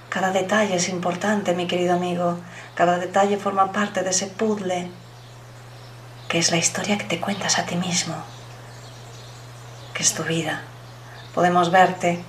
Cada 0.08 0.30
detalle 0.30 0.76
es 0.76 0.88
importante, 0.88 1.54
mi 1.54 1.66
querido 1.66 1.94
amigo. 1.94 2.38
Cada 2.74 2.98
detalle 2.98 3.36
forma 3.36 3.70
parte 3.70 4.02
de 4.02 4.10
ese 4.10 4.28
puzzle 4.28 4.90
que 6.28 6.38
es 6.38 6.50
la 6.50 6.56
historia 6.56 6.98
que 6.98 7.04
te 7.04 7.20
cuentas 7.20 7.58
a 7.58 7.66
ti 7.66 7.76
mismo, 7.76 8.14
que 9.92 10.02
es 10.02 10.14
tu 10.14 10.24
vida. 10.24 10.62
Podemos 11.34 11.70
verte 11.70 12.24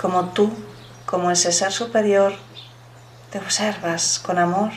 como 0.00 0.30
tú, 0.30 0.50
como 1.04 1.30
ese 1.30 1.52
ser 1.52 1.70
superior, 1.70 2.34
te 3.30 3.38
observas 3.38 4.18
con 4.18 4.38
amor 4.38 4.70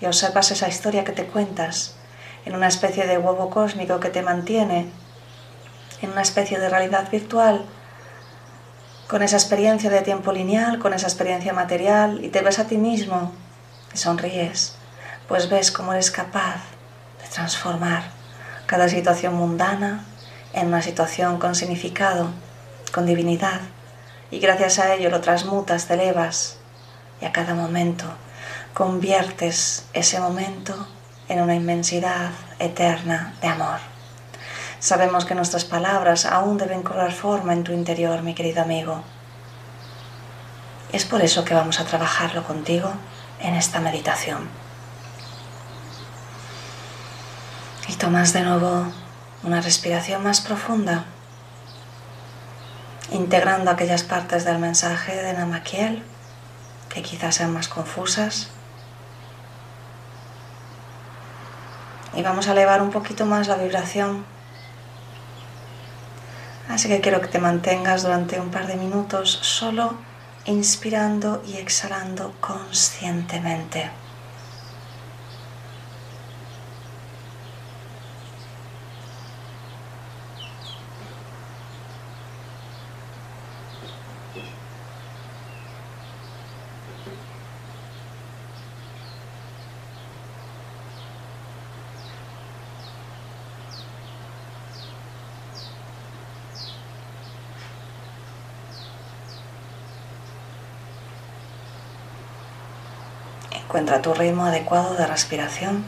y 0.00 0.06
observas 0.06 0.52
esa 0.52 0.68
historia 0.68 1.04
que 1.04 1.12
te 1.12 1.26
cuentas 1.26 1.96
en 2.44 2.54
una 2.54 2.68
especie 2.68 3.06
de 3.06 3.18
huevo 3.18 3.50
cósmico 3.50 4.00
que 4.00 4.10
te 4.10 4.22
mantiene, 4.22 4.90
en 6.02 6.10
una 6.10 6.22
especie 6.22 6.58
de 6.58 6.68
realidad 6.68 7.10
virtual, 7.10 7.64
con 9.08 9.22
esa 9.22 9.36
experiencia 9.36 9.90
de 9.90 10.02
tiempo 10.02 10.32
lineal, 10.32 10.78
con 10.78 10.92
esa 10.94 11.06
experiencia 11.06 11.52
material, 11.52 12.24
y 12.24 12.28
te 12.28 12.42
ves 12.42 12.58
a 12.58 12.66
ti 12.66 12.76
mismo 12.76 13.32
y 13.92 13.98
sonríes, 13.98 14.74
pues 15.28 15.48
ves 15.48 15.70
cómo 15.70 15.92
eres 15.92 16.10
capaz 16.10 16.60
transformar 17.34 18.04
cada 18.66 18.88
situación 18.88 19.34
mundana 19.34 20.04
en 20.52 20.68
una 20.68 20.82
situación 20.82 21.38
con 21.38 21.56
significado, 21.56 22.30
con 22.92 23.06
divinidad, 23.06 23.60
y 24.30 24.38
gracias 24.38 24.78
a 24.78 24.94
ello 24.94 25.10
lo 25.10 25.20
transmutas, 25.20 25.86
te 25.86 25.94
elevas, 25.94 26.58
y 27.20 27.24
a 27.24 27.32
cada 27.32 27.54
momento 27.54 28.04
conviertes 28.72 29.84
ese 29.92 30.20
momento 30.20 30.86
en 31.28 31.40
una 31.40 31.54
inmensidad 31.54 32.30
eterna 32.58 33.34
de 33.40 33.48
amor. 33.48 33.78
Sabemos 34.78 35.24
que 35.24 35.34
nuestras 35.34 35.64
palabras 35.64 36.26
aún 36.26 36.58
deben 36.58 36.82
cobrar 36.82 37.12
forma 37.12 37.52
en 37.52 37.64
tu 37.64 37.72
interior, 37.72 38.22
mi 38.22 38.34
querido 38.34 38.62
amigo. 38.62 39.02
Es 40.92 41.04
por 41.04 41.22
eso 41.22 41.44
que 41.44 41.54
vamos 41.54 41.80
a 41.80 41.84
trabajarlo 41.84 42.44
contigo 42.44 42.92
en 43.40 43.54
esta 43.54 43.80
meditación. 43.80 44.48
Y 47.88 47.94
tomas 47.94 48.32
de 48.32 48.42
nuevo 48.42 48.86
una 49.42 49.60
respiración 49.60 50.22
más 50.22 50.40
profunda, 50.40 51.04
integrando 53.10 53.70
aquellas 53.70 54.02
partes 54.02 54.44
del 54.44 54.58
mensaje 54.58 55.14
de 55.14 55.32
Namakiel 55.32 56.02
que 56.88 57.02
quizás 57.02 57.34
sean 57.34 57.52
más 57.52 57.68
confusas. 57.68 58.48
Y 62.16 62.22
vamos 62.22 62.48
a 62.48 62.52
elevar 62.52 62.82
un 62.82 62.90
poquito 62.90 63.26
más 63.26 63.48
la 63.48 63.56
vibración. 63.56 64.24
Así 66.68 66.88
que 66.88 67.00
quiero 67.00 67.20
que 67.20 67.28
te 67.28 67.38
mantengas 67.38 68.02
durante 68.02 68.40
un 68.40 68.50
par 68.50 68.66
de 68.66 68.76
minutos 68.76 69.38
solo 69.42 69.94
inspirando 70.46 71.42
y 71.46 71.56
exhalando 71.56 72.34
conscientemente. 72.40 73.90
Encuentra 103.74 104.02
tu 104.02 104.14
ritmo 104.14 104.44
adecuado 104.44 104.94
de 104.94 105.04
respiración. 105.04 105.84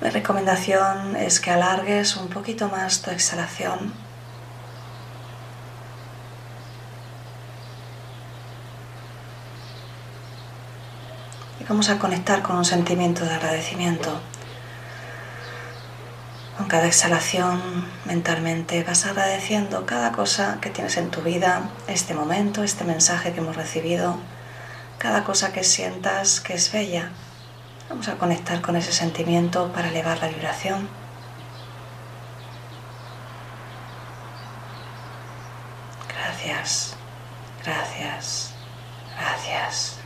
Mi 0.00 0.10
recomendación 0.10 1.14
es 1.14 1.38
que 1.38 1.52
alargues 1.52 2.16
un 2.16 2.26
poquito 2.26 2.68
más 2.68 3.02
tu 3.02 3.12
exhalación. 3.12 3.92
Y 11.60 11.64
vamos 11.68 11.88
a 11.88 12.00
conectar 12.00 12.42
con 12.42 12.56
un 12.56 12.64
sentimiento 12.64 13.24
de 13.24 13.34
agradecimiento. 13.34 14.20
Con 16.56 16.66
cada 16.66 16.88
exhalación 16.88 17.62
mentalmente 18.06 18.82
vas 18.82 19.06
agradeciendo 19.06 19.86
cada 19.86 20.10
cosa 20.10 20.58
que 20.60 20.70
tienes 20.70 20.96
en 20.96 21.12
tu 21.12 21.22
vida, 21.22 21.70
este 21.86 22.12
momento, 22.12 22.64
este 22.64 22.82
mensaje 22.82 23.32
que 23.32 23.38
hemos 23.38 23.54
recibido 23.54 24.18
cada 24.98 25.24
cosa 25.24 25.52
que 25.52 25.64
sientas 25.64 26.40
que 26.40 26.54
es 26.54 26.72
bella. 26.72 27.10
Vamos 27.88 28.08
a 28.08 28.16
conectar 28.18 28.60
con 28.62 28.76
ese 28.76 28.92
sentimiento 28.92 29.72
para 29.72 29.88
elevar 29.88 30.18
la 30.20 30.28
vibración. 30.28 30.88
Gracias, 36.08 36.96
gracias, 37.64 38.54
gracias. 39.16 39.98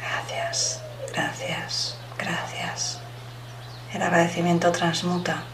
Gracias, 0.00 0.82
gracias. 1.12 1.93
El 3.94 4.02
agradecimiento 4.02 4.72
transmuta. 4.72 5.44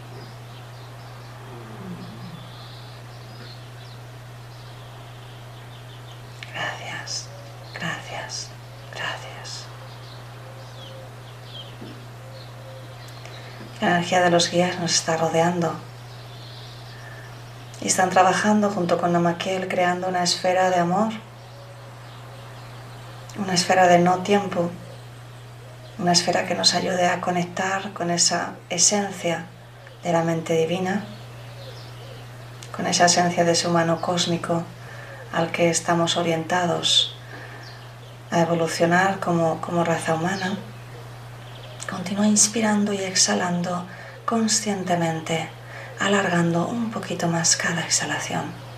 Gracias, 6.50 7.28
gracias, 7.74 8.48
gracias. 8.94 9.66
La 13.82 13.88
energía 13.88 14.22
de 14.22 14.30
los 14.30 14.50
guías 14.50 14.78
nos 14.78 14.94
está 14.94 15.18
rodeando 15.18 15.74
y 17.82 17.88
están 17.88 18.08
trabajando 18.08 18.70
junto 18.70 18.96
con 18.96 19.12
Namakel 19.12 19.68
creando 19.68 20.08
una 20.08 20.22
esfera 20.22 20.70
de 20.70 20.76
amor, 20.76 21.12
una 23.38 23.52
esfera 23.52 23.86
de 23.86 23.98
no 23.98 24.20
tiempo 24.20 24.70
una 26.00 26.12
esfera 26.12 26.46
que 26.46 26.54
nos 26.54 26.74
ayude 26.74 27.06
a 27.06 27.20
conectar 27.20 27.92
con 27.92 28.10
esa 28.10 28.54
esencia 28.70 29.44
de 30.02 30.12
la 30.12 30.22
mente 30.22 30.54
divina, 30.54 31.04
con 32.74 32.86
esa 32.86 33.04
esencia 33.04 33.44
de 33.44 33.52
ese 33.52 33.68
humano 33.68 34.00
cósmico 34.00 34.62
al 35.30 35.52
que 35.52 35.68
estamos 35.68 36.16
orientados 36.16 37.14
a 38.30 38.40
evolucionar 38.40 39.20
como, 39.20 39.60
como 39.60 39.84
raza 39.84 40.14
humana. 40.14 40.56
Continúa 41.88 42.26
inspirando 42.26 42.94
y 42.94 42.98
exhalando 42.98 43.84
conscientemente, 44.24 45.50
alargando 45.98 46.66
un 46.66 46.90
poquito 46.90 47.28
más 47.28 47.56
cada 47.56 47.82
exhalación. 47.82 48.69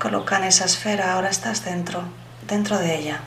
Te 0.00 0.08
coloca 0.08 0.38
en 0.38 0.44
esa 0.44 0.64
esfera, 0.64 1.12
ahora 1.12 1.28
estás 1.28 1.62
dentro, 1.62 2.02
dentro 2.48 2.78
de 2.78 2.98
ella. 2.98 3.20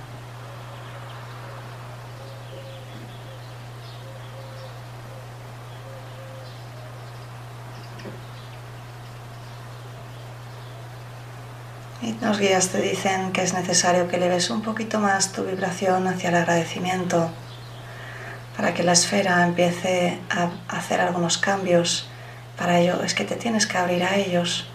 Y 12.02 12.16
los 12.26 12.40
guías 12.40 12.70
te 12.70 12.82
dicen 12.82 13.32
que 13.34 13.44
es 13.44 13.54
necesario 13.54 14.08
que 14.08 14.16
eleves 14.16 14.50
un 14.50 14.64
poquito 14.64 15.00
más 15.00 15.32
tu 15.32 15.44
vibración 15.44 16.08
hacia 16.08 16.30
el 16.30 16.36
agradecimiento 16.36 17.30
para 18.58 18.74
que 18.74 18.82
la 18.82 18.94
esfera 18.94 19.46
empiece 19.46 20.20
a 20.30 20.50
hacer 20.76 21.02
algunos 21.02 21.38
cambios 21.38 22.08
Para 22.58 22.80
ello 22.80 23.04
es 23.04 23.14
que 23.14 23.26
te 23.26 23.36
tienes 23.36 23.68
que 23.68 23.78
abrir 23.78 24.04
a 24.04 24.16
ellos. 24.16 24.73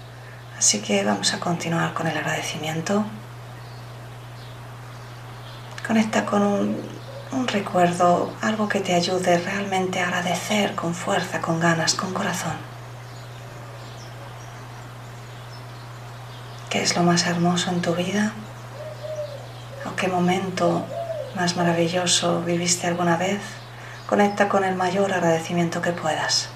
Así 0.58 0.80
que 0.80 1.04
vamos 1.04 1.32
a 1.34 1.38
continuar 1.38 1.94
con 1.94 2.08
el 2.08 2.18
agradecimiento. 2.18 3.04
Conecta 5.86 6.26
con 6.26 6.42
un, 6.42 7.46
recuerdo, 7.46 8.32
algo 8.42 8.68
que 8.68 8.80
te 8.80 8.94
ayude 8.94 9.38
realmente 9.38 10.00
a 10.00 10.08
agradecer 10.08 10.74
con 10.74 10.94
fuerza, 10.94 11.40
con 11.40 11.60
ganas, 11.60 11.94
con 11.94 12.12
corazón. 12.12 12.56
¿Qué 16.68 16.82
es 16.82 16.96
lo 16.96 17.04
más 17.04 17.24
hermoso 17.26 17.70
en 17.70 17.80
tu 17.80 17.94
vida? 17.94 18.32
¿O 19.86 19.94
qué 19.94 20.08
momento 20.08 20.84
más 21.36 21.56
maravilloso 21.56 22.42
viviste 22.42 22.88
alguna 22.88 23.16
vez? 23.16 23.40
Conecta 24.08 24.48
con 24.48 24.64
el 24.64 24.74
mayor 24.74 25.12
agradecimiento 25.12 25.80
que 25.80 25.92
puedas. 25.92 26.50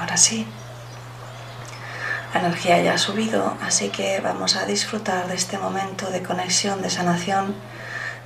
Ahora 0.00 0.16
sí, 0.16 0.46
la 2.32 2.40
energía 2.40 2.80
ya 2.82 2.94
ha 2.94 2.98
subido, 2.98 3.54
así 3.62 3.90
que 3.90 4.20
vamos 4.20 4.56
a 4.56 4.64
disfrutar 4.64 5.26
de 5.28 5.34
este 5.34 5.58
momento 5.58 6.10
de 6.10 6.22
conexión, 6.22 6.80
de 6.80 6.88
sanación. 6.88 7.54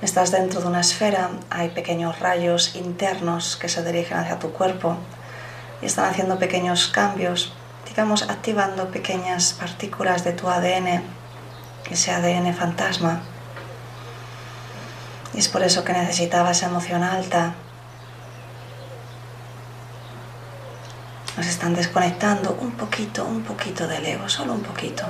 Estás 0.01 0.31
dentro 0.31 0.61
de 0.61 0.67
una 0.67 0.79
esfera, 0.79 1.31
hay 1.49 1.69
pequeños 1.69 2.19
rayos 2.19 2.75
internos 2.75 3.57
que 3.57 3.67
se 3.67 3.83
dirigen 3.83 4.17
hacia 4.17 4.39
tu 4.39 4.51
cuerpo 4.51 4.95
y 5.81 5.87
están 5.87 6.05
haciendo 6.05 6.39
pequeños 6.39 6.87
cambios, 6.87 7.53
digamos 7.89 8.23
activando 8.23 8.89
pequeñas 8.89 9.53
partículas 9.53 10.23
de 10.23 10.31
tu 10.31 10.47
ADN, 10.49 11.01
ese 11.89 12.11
ADN 12.11 12.53
fantasma. 12.53 13.21
Y 15.33 15.39
es 15.39 15.49
por 15.49 15.63
eso 15.63 15.83
que 15.83 15.91
necesitabas 15.91 16.63
emoción 16.63 17.03
alta, 17.03 17.55
Nos 21.37 21.47
están 21.65 21.77
desconectando 21.77 22.59
un 22.61 22.73
poquito, 22.73 23.25
un 23.25 23.41
poquito 23.41 23.87
del 23.87 24.05
ego, 24.05 24.29
solo 24.29 24.53
un 24.53 24.61
poquito. 24.61 25.03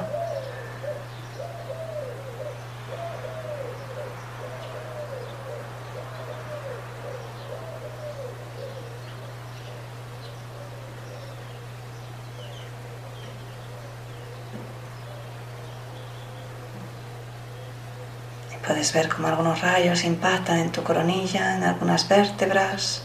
Puedes 18.66 18.94
ver 18.94 19.10
cómo 19.10 19.28
algunos 19.28 19.60
rayos 19.60 20.06
impactan 20.06 20.60
en 20.60 20.72
tu 20.72 20.84
coronilla, 20.84 21.58
en 21.58 21.64
algunas 21.64 22.08
vértebras 22.08 23.02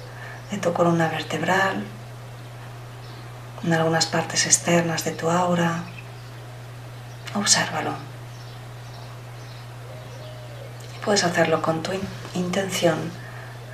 de 0.52 0.58
tu 0.58 0.72
columna 0.72 1.08
vertebral 1.08 1.84
en 3.64 3.72
algunas 3.72 4.06
partes 4.06 4.46
externas 4.46 5.04
de 5.04 5.12
tu 5.12 5.30
aura. 5.30 5.84
Obsérvalo. 7.34 8.10
puedes 11.04 11.24
hacerlo 11.24 11.62
con 11.62 11.82
tu 11.82 11.92
intención. 12.34 13.10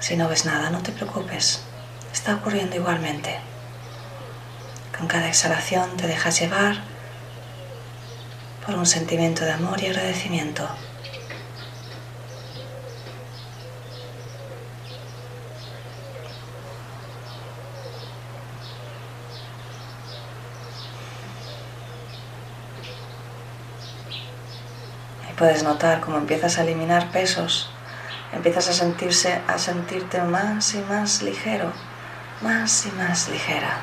Si 0.00 0.16
no 0.16 0.28
ves 0.28 0.44
nada, 0.46 0.70
no 0.70 0.78
te 0.78 0.92
preocupes. 0.92 1.60
Está 2.12 2.36
ocurriendo 2.36 2.76
igualmente. 2.76 3.36
Con 4.96 5.06
cada 5.06 5.28
exhalación 5.28 5.96
te 5.96 6.06
dejas 6.06 6.40
llevar 6.40 6.76
por 8.64 8.74
un 8.74 8.86
sentimiento 8.86 9.44
de 9.44 9.52
amor 9.52 9.82
y 9.82 9.86
agradecimiento. 9.86 10.66
Puedes 25.36 25.62
notar 25.64 26.00
cómo 26.00 26.16
empiezas 26.16 26.56
a 26.56 26.62
eliminar 26.62 27.10
pesos, 27.10 27.68
empiezas 28.32 28.70
a 28.70 28.72
sentirse, 28.72 29.38
a 29.46 29.58
sentirte 29.58 30.22
más 30.22 30.74
y 30.74 30.78
más 30.78 31.20
ligero, 31.20 31.74
más 32.40 32.86
y 32.86 32.90
más 32.92 33.28
ligera. 33.28 33.76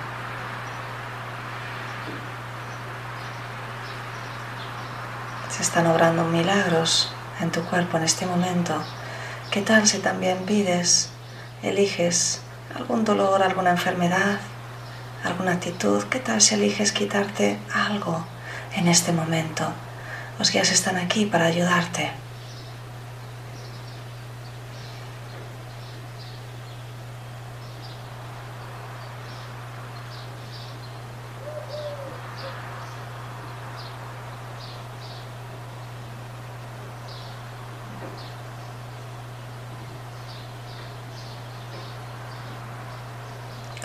Se 5.47 5.61
están 5.61 5.85
obrando 5.85 6.23
milagros 6.23 7.13
en 7.39 7.51
tu 7.51 7.63
cuerpo 7.65 7.97
en 7.97 8.03
este 8.03 8.25
momento. 8.25 8.73
¿Qué 9.51 9.61
tal 9.61 9.85
si 9.85 9.99
también 9.99 10.39
pides, 10.47 11.11
eliges 11.61 12.41
algún 12.75 13.05
dolor, 13.05 13.43
alguna 13.43 13.69
enfermedad, 13.69 14.39
alguna 15.23 15.51
actitud? 15.51 16.03
¿Qué 16.05 16.17
tal 16.17 16.41
si 16.41 16.55
eliges 16.55 16.91
quitarte 16.91 17.59
algo 17.71 18.25
en 18.75 18.87
este 18.87 19.11
momento? 19.11 19.71
Los 20.39 20.51
guías 20.51 20.71
están 20.71 20.97
aquí 20.97 21.25
para 21.25 21.45
ayudarte. 21.45 22.11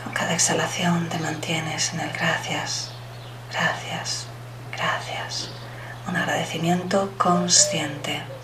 Con 0.02 0.12
cada 0.12 0.32
exhalación 0.34 1.08
te 1.08 1.18
mantienes 1.18 1.92
en 1.92 2.00
el 2.00 2.10
gracias, 2.10 2.90
gracias, 3.52 4.26
gracias 4.72 5.50
un 6.08 6.16
agradecimiento 6.16 7.10
consciente. 7.18 8.37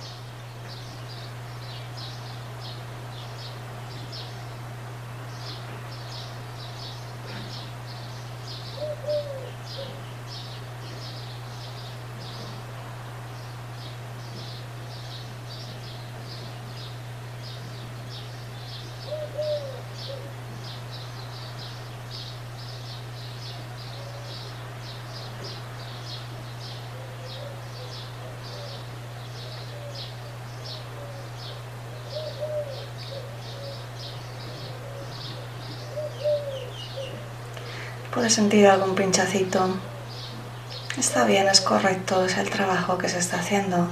Puedes 38.15 38.35
sentir 38.35 38.69
algún 38.69 38.95
pinchacito. 38.95 39.77
Está 40.97 41.25
bien, 41.25 41.49
es 41.49 41.61
correcto, 41.61 42.25
es 42.25 42.37
el 42.37 42.49
trabajo 42.49 42.97
que 42.97 43.09
se 43.09 43.19
está 43.19 43.41
haciendo. 43.41 43.89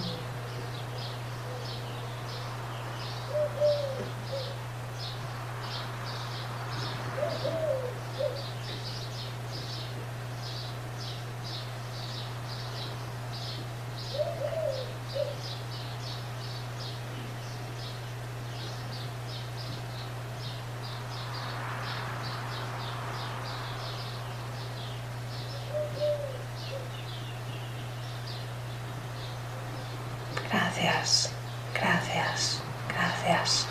Gracias, 30.52 31.30
gracias, 31.74 32.60
gracias. 32.88 33.66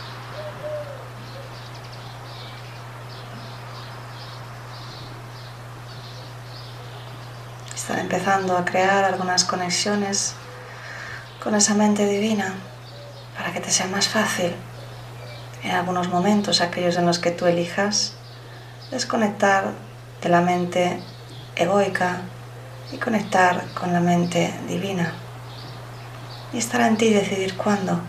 Estar 7.75 7.99
empezando 8.21 8.55
a 8.55 8.65
crear 8.65 9.03
algunas 9.03 9.43
conexiones 9.45 10.35
con 11.43 11.55
esa 11.55 11.73
mente 11.73 12.05
divina 12.05 12.53
para 13.35 13.51
que 13.51 13.59
te 13.59 13.71
sea 13.71 13.87
más 13.87 14.07
fácil 14.07 14.53
en 15.63 15.71
algunos 15.71 16.07
momentos, 16.07 16.61
aquellos 16.61 16.97
en 16.97 17.07
los 17.07 17.17
que 17.17 17.31
tú 17.31 17.47
elijas, 17.47 18.13
desconectar 18.91 19.71
de 20.21 20.29
la 20.29 20.41
mente 20.41 21.01
egoica 21.55 22.21
y 22.93 22.97
conectar 22.97 23.65
con 23.73 23.91
la 23.91 24.01
mente 24.01 24.53
divina. 24.67 25.13
Y 26.53 26.59
estará 26.59 26.87
en 26.87 26.97
ti 26.97 27.09
decidir 27.09 27.57
cuándo. 27.57 28.01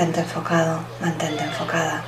Mantente 0.00 0.20
enfocado, 0.20 0.80
mantente 0.98 1.44
enfocada. 1.44 2.02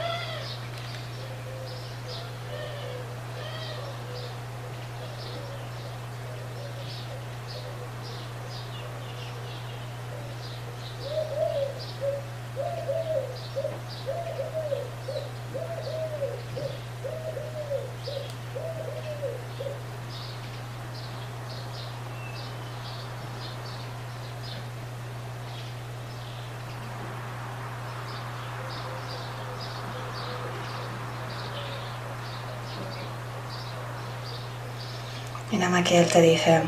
Y 35.52 35.58
nada 35.58 35.84
que 35.84 35.98
él 35.98 36.08
te 36.08 36.22
dice, 36.22 36.62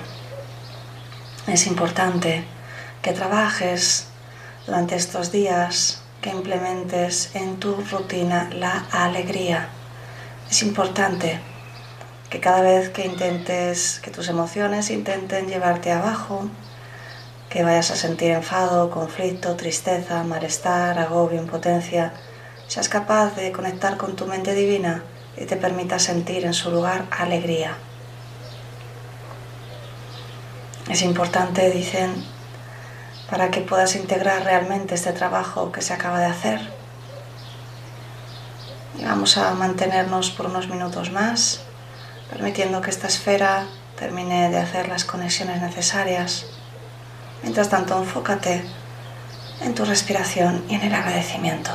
es 1.46 1.66
importante 1.66 2.44
que 3.00 3.12
trabajes 3.12 4.08
durante 4.66 4.94
estos 4.94 5.32
días, 5.32 6.02
que 6.20 6.28
implementes 6.28 7.30
en 7.34 7.58
tu 7.58 7.76
rutina 7.76 8.50
la 8.52 8.84
alegría. 8.92 9.68
Es 10.50 10.62
importante 10.62 11.40
que 12.28 12.40
cada 12.40 12.60
vez 12.60 12.90
que 12.90 13.06
intentes, 13.06 14.00
que 14.00 14.10
tus 14.10 14.28
emociones 14.28 14.90
intenten 14.90 15.48
llevarte 15.48 15.90
abajo, 15.90 16.50
que 17.48 17.62
vayas 17.62 17.90
a 17.90 17.96
sentir 17.96 18.32
enfado, 18.32 18.90
conflicto, 18.90 19.56
tristeza, 19.56 20.24
malestar, 20.24 20.98
agobio, 20.98 21.40
impotencia, 21.40 22.12
seas 22.68 22.90
capaz 22.90 23.34
de 23.34 23.50
conectar 23.50 23.96
con 23.96 24.14
tu 24.14 24.26
mente 24.26 24.54
divina 24.54 25.04
y 25.38 25.46
te 25.46 25.56
permita 25.56 25.98
sentir 25.98 26.44
en 26.44 26.52
su 26.52 26.70
lugar 26.70 27.06
alegría. 27.10 27.78
Es 30.88 31.02
importante, 31.02 31.70
dicen, 31.70 32.14
para 33.30 33.50
que 33.50 33.62
puedas 33.62 33.96
integrar 33.96 34.44
realmente 34.44 34.94
este 34.94 35.12
trabajo 35.12 35.72
que 35.72 35.80
se 35.82 35.94
acaba 35.94 36.20
de 36.20 36.26
hacer. 36.26 36.60
Y 38.98 39.04
vamos 39.04 39.36
a 39.38 39.54
mantenernos 39.54 40.30
por 40.30 40.46
unos 40.46 40.68
minutos 40.68 41.10
más, 41.10 41.62
permitiendo 42.30 42.80
que 42.80 42.90
esta 42.90 43.08
esfera 43.08 43.66
termine 43.98 44.50
de 44.50 44.58
hacer 44.58 44.88
las 44.88 45.04
conexiones 45.04 45.60
necesarias. 45.62 46.46
Mientras 47.42 47.70
tanto, 47.70 47.98
enfócate 47.98 48.64
en 49.62 49.74
tu 49.74 49.84
respiración 49.84 50.64
y 50.68 50.74
en 50.74 50.82
el 50.82 50.94
agradecimiento. 50.94 51.70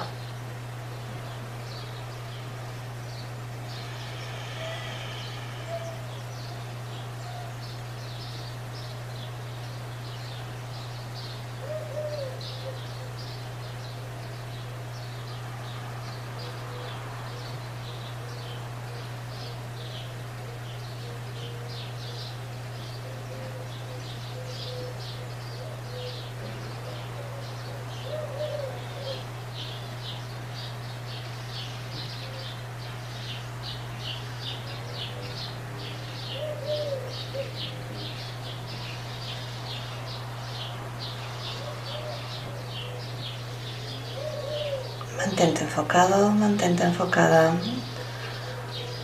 Mantente 45.19 45.65
enfocado, 45.79 46.29
mantente 46.31 46.83
enfocada. 46.83 47.51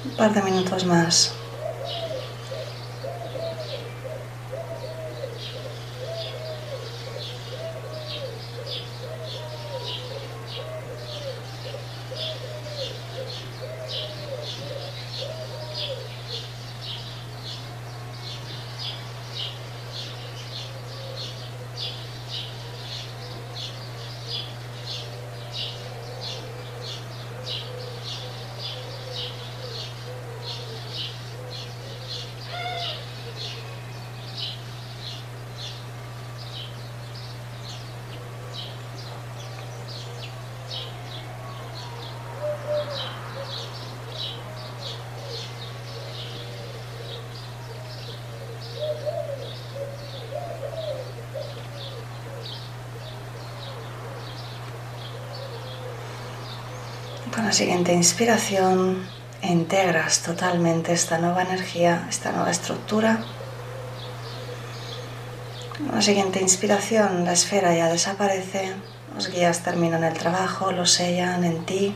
Un 0.04 0.18
par 0.18 0.34
de 0.34 0.42
minutos 0.42 0.84
más. 0.84 1.32
Siguiente 57.56 57.94
inspiración 57.94 59.08
integras 59.42 60.24
totalmente 60.24 60.92
esta 60.92 61.20
nueva 61.20 61.42
energía, 61.42 62.06
esta 62.10 62.34
nueva 62.34 62.52
estructura. 62.52 63.20
Con 65.78 65.96
la 65.96 66.02
siguiente 66.02 66.42
inspiración 66.42 67.24
la 67.24 67.32
esfera 67.32 67.74
ya 67.74 67.88
desaparece, 67.88 68.74
los 69.16 69.32
guías 69.32 69.62
terminan 69.64 70.04
el 70.04 70.14
trabajo, 70.14 70.74
lo 70.74 70.86
sellan 70.86 71.46
en 71.46 71.66
ti. 71.66 71.96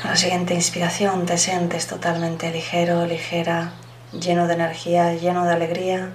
Con 0.00 0.12
la 0.12 0.16
siguiente 0.16 0.54
inspiración 0.54 1.26
te 1.26 1.36
sientes 1.36 1.88
totalmente 1.88 2.50
ligero, 2.50 3.04
ligera, 3.04 3.72
lleno 4.18 4.46
de 4.46 4.54
energía, 4.54 5.12
lleno 5.12 5.44
de 5.44 5.52
alegría. 5.52 6.14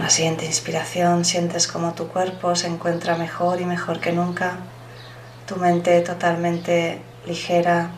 Con 0.00 0.06
la 0.06 0.10
siguiente 0.14 0.46
inspiración 0.46 1.26
sientes 1.26 1.68
como 1.68 1.92
tu 1.92 2.08
cuerpo 2.08 2.56
se 2.56 2.68
encuentra 2.68 3.18
mejor 3.18 3.60
y 3.60 3.66
mejor 3.66 4.00
que 4.00 4.12
nunca, 4.12 4.56
tu 5.46 5.56
mente 5.56 6.00
totalmente 6.00 7.02
ligera. 7.26 7.90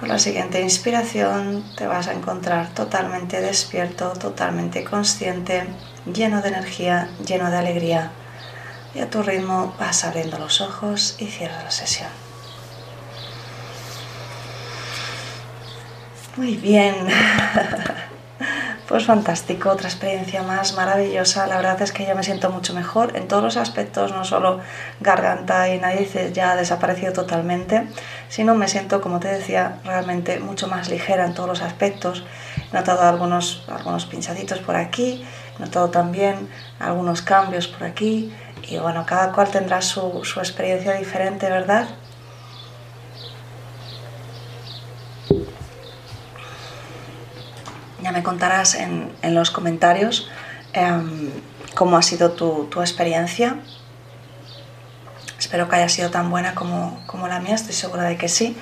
con 0.00 0.08
la 0.08 0.18
siguiente 0.18 0.62
inspiración 0.62 1.64
te 1.76 1.86
vas 1.86 2.08
a 2.08 2.14
encontrar 2.14 2.70
totalmente 2.72 3.42
despierto, 3.42 4.14
totalmente 4.14 4.84
consciente, 4.84 5.64
lleno 6.10 6.40
de 6.40 6.48
energía, 6.48 7.10
lleno 7.22 7.50
de 7.50 7.58
alegría. 7.58 8.10
Y 8.94 9.00
a 9.00 9.10
tu 9.10 9.22
ritmo 9.22 9.74
vas 9.78 10.02
abriendo 10.04 10.38
los 10.38 10.62
ojos 10.62 11.16
y 11.18 11.26
cierras 11.26 11.62
la 11.62 11.70
sesión. 11.70 12.08
Muy 16.38 16.56
bien. 16.56 16.94
Pues 18.92 19.06
fantástico, 19.06 19.70
otra 19.70 19.88
experiencia 19.88 20.42
más 20.42 20.76
maravillosa. 20.76 21.46
La 21.46 21.56
verdad 21.56 21.80
es 21.80 21.92
que 21.92 22.06
yo 22.06 22.14
me 22.14 22.22
siento 22.22 22.50
mucho 22.50 22.74
mejor 22.74 23.16
en 23.16 23.26
todos 23.26 23.42
los 23.42 23.56
aspectos, 23.56 24.12
no 24.12 24.22
solo 24.22 24.60
garganta 25.00 25.70
y 25.70 25.78
narices 25.78 26.34
ya 26.34 26.52
ha 26.52 26.56
desaparecido 26.56 27.14
totalmente, 27.14 27.86
sino 28.28 28.54
me 28.54 28.68
siento, 28.68 29.00
como 29.00 29.18
te 29.18 29.28
decía, 29.28 29.78
realmente 29.82 30.40
mucho 30.40 30.68
más 30.68 30.90
ligera 30.90 31.24
en 31.24 31.32
todos 31.32 31.48
los 31.48 31.62
aspectos. 31.62 32.26
He 32.70 32.76
notado 32.76 33.08
algunos, 33.08 33.64
algunos 33.66 34.04
pinchaditos 34.04 34.58
por 34.58 34.76
aquí, 34.76 35.24
he 35.56 35.62
notado 35.62 35.88
también 35.88 36.50
algunos 36.78 37.22
cambios 37.22 37.68
por 37.68 37.84
aquí 37.84 38.30
y 38.68 38.76
bueno, 38.76 39.06
cada 39.06 39.32
cual 39.32 39.48
tendrá 39.48 39.80
su, 39.80 40.22
su 40.22 40.38
experiencia 40.38 40.92
diferente, 40.92 41.48
¿verdad? 41.48 41.88
Ya 48.02 48.12
me 48.12 48.22
contarás 48.22 48.74
en, 48.74 49.12
en 49.22 49.34
los 49.34 49.50
comentarios 49.50 50.28
em, 50.72 51.30
cómo 51.74 51.96
ha 51.96 52.02
sido 52.02 52.32
tu, 52.32 52.64
tu, 52.64 52.80
experiencia. 52.80 53.56
Espero 55.38 55.68
que 55.68 55.76
haya 55.76 55.88
sido 55.88 56.10
tan 56.10 56.30
buena 56.30 56.54
como, 56.54 57.02
como 57.06 57.28
la 57.28 57.40
mía, 57.40 57.54
estoy 57.54 57.74
segura 57.74 58.04
de 58.04 58.16
que 58.16 58.28
sí. 58.28 58.56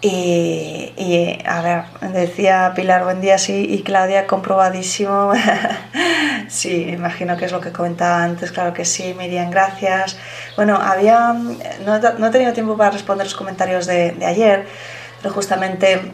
Y, 0.00 0.92
y, 0.98 1.38
a 1.46 1.62
ver, 1.62 2.12
decía 2.12 2.72
Pilar, 2.74 3.04
buen 3.04 3.22
día, 3.22 3.38
sí, 3.38 3.66
y 3.68 3.82
Claudia, 3.82 4.26
comprobadísimo. 4.26 5.32
sí, 6.48 6.88
imagino 6.90 7.38
que 7.38 7.46
es 7.46 7.52
lo 7.52 7.60
que 7.60 7.72
comentaba 7.72 8.22
antes, 8.22 8.52
claro 8.52 8.74
que 8.74 8.84
sí, 8.84 9.14
Miriam, 9.16 9.50
gracias. 9.50 10.18
Bueno, 10.56 10.76
había, 10.76 11.32
no, 11.32 11.98
no 12.18 12.26
he 12.26 12.30
tenido 12.30 12.52
tiempo 12.52 12.76
para 12.76 12.90
responder 12.90 13.26
los 13.26 13.34
comentarios 13.34 13.86
de, 13.86 14.12
de 14.12 14.26
ayer, 14.26 14.66
pero 15.22 15.32
justamente 15.32 16.12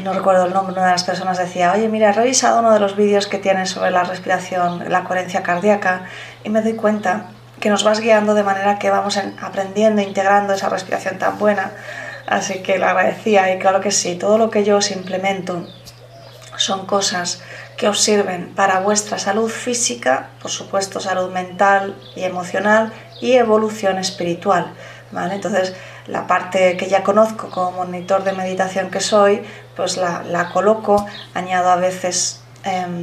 no 0.00 0.12
recuerdo 0.14 0.46
el 0.46 0.54
nombre, 0.54 0.72
una 0.72 0.86
de 0.86 0.92
las 0.92 1.04
personas 1.04 1.38
decía, 1.38 1.72
oye, 1.72 1.88
mira, 1.88 2.10
he 2.10 2.12
revisado 2.12 2.60
uno 2.60 2.72
de 2.72 2.80
los 2.80 2.96
vídeos 2.96 3.26
que 3.26 3.38
tienes 3.38 3.70
sobre 3.70 3.90
la 3.90 4.04
respiración, 4.04 4.84
la 4.88 5.04
coherencia 5.04 5.42
cardíaca, 5.42 6.06
y 6.44 6.48
me 6.48 6.62
doy 6.62 6.74
cuenta 6.74 7.26
que 7.60 7.68
nos 7.68 7.84
vas 7.84 8.00
guiando 8.00 8.34
de 8.34 8.42
manera 8.42 8.78
que 8.78 8.90
vamos 8.90 9.18
aprendiendo, 9.40 10.02
integrando 10.02 10.54
esa 10.54 10.68
respiración 10.68 11.18
tan 11.18 11.38
buena. 11.38 11.72
Así 12.26 12.62
que 12.62 12.78
lo 12.78 12.86
agradecía 12.86 13.54
y 13.54 13.58
claro 13.58 13.80
que 13.80 13.90
sí, 13.90 14.16
todo 14.16 14.38
lo 14.38 14.50
que 14.50 14.64
yo 14.64 14.78
os 14.78 14.90
implemento 14.90 15.66
son 16.56 16.86
cosas 16.86 17.42
que 17.76 17.88
os 17.88 18.00
sirven 18.00 18.54
para 18.54 18.80
vuestra 18.80 19.18
salud 19.18 19.50
física, 19.50 20.28
por 20.40 20.50
supuesto 20.50 21.00
salud 21.00 21.30
mental 21.30 21.96
y 22.16 22.24
emocional 22.24 22.92
y 23.20 23.32
evolución 23.32 23.98
espiritual. 23.98 24.72
¿vale? 25.10 25.34
Entonces, 25.34 25.74
la 26.06 26.26
parte 26.26 26.76
que 26.76 26.88
ya 26.88 27.02
conozco 27.02 27.48
como 27.48 27.84
monitor 27.84 28.24
de 28.24 28.32
meditación 28.32 28.90
que 28.90 29.00
soy, 29.00 29.42
pues 29.76 29.96
la, 29.96 30.22
la 30.24 30.50
coloco, 30.50 31.06
añado 31.34 31.70
a 31.70 31.76
veces 31.76 32.42
eh, 32.64 33.02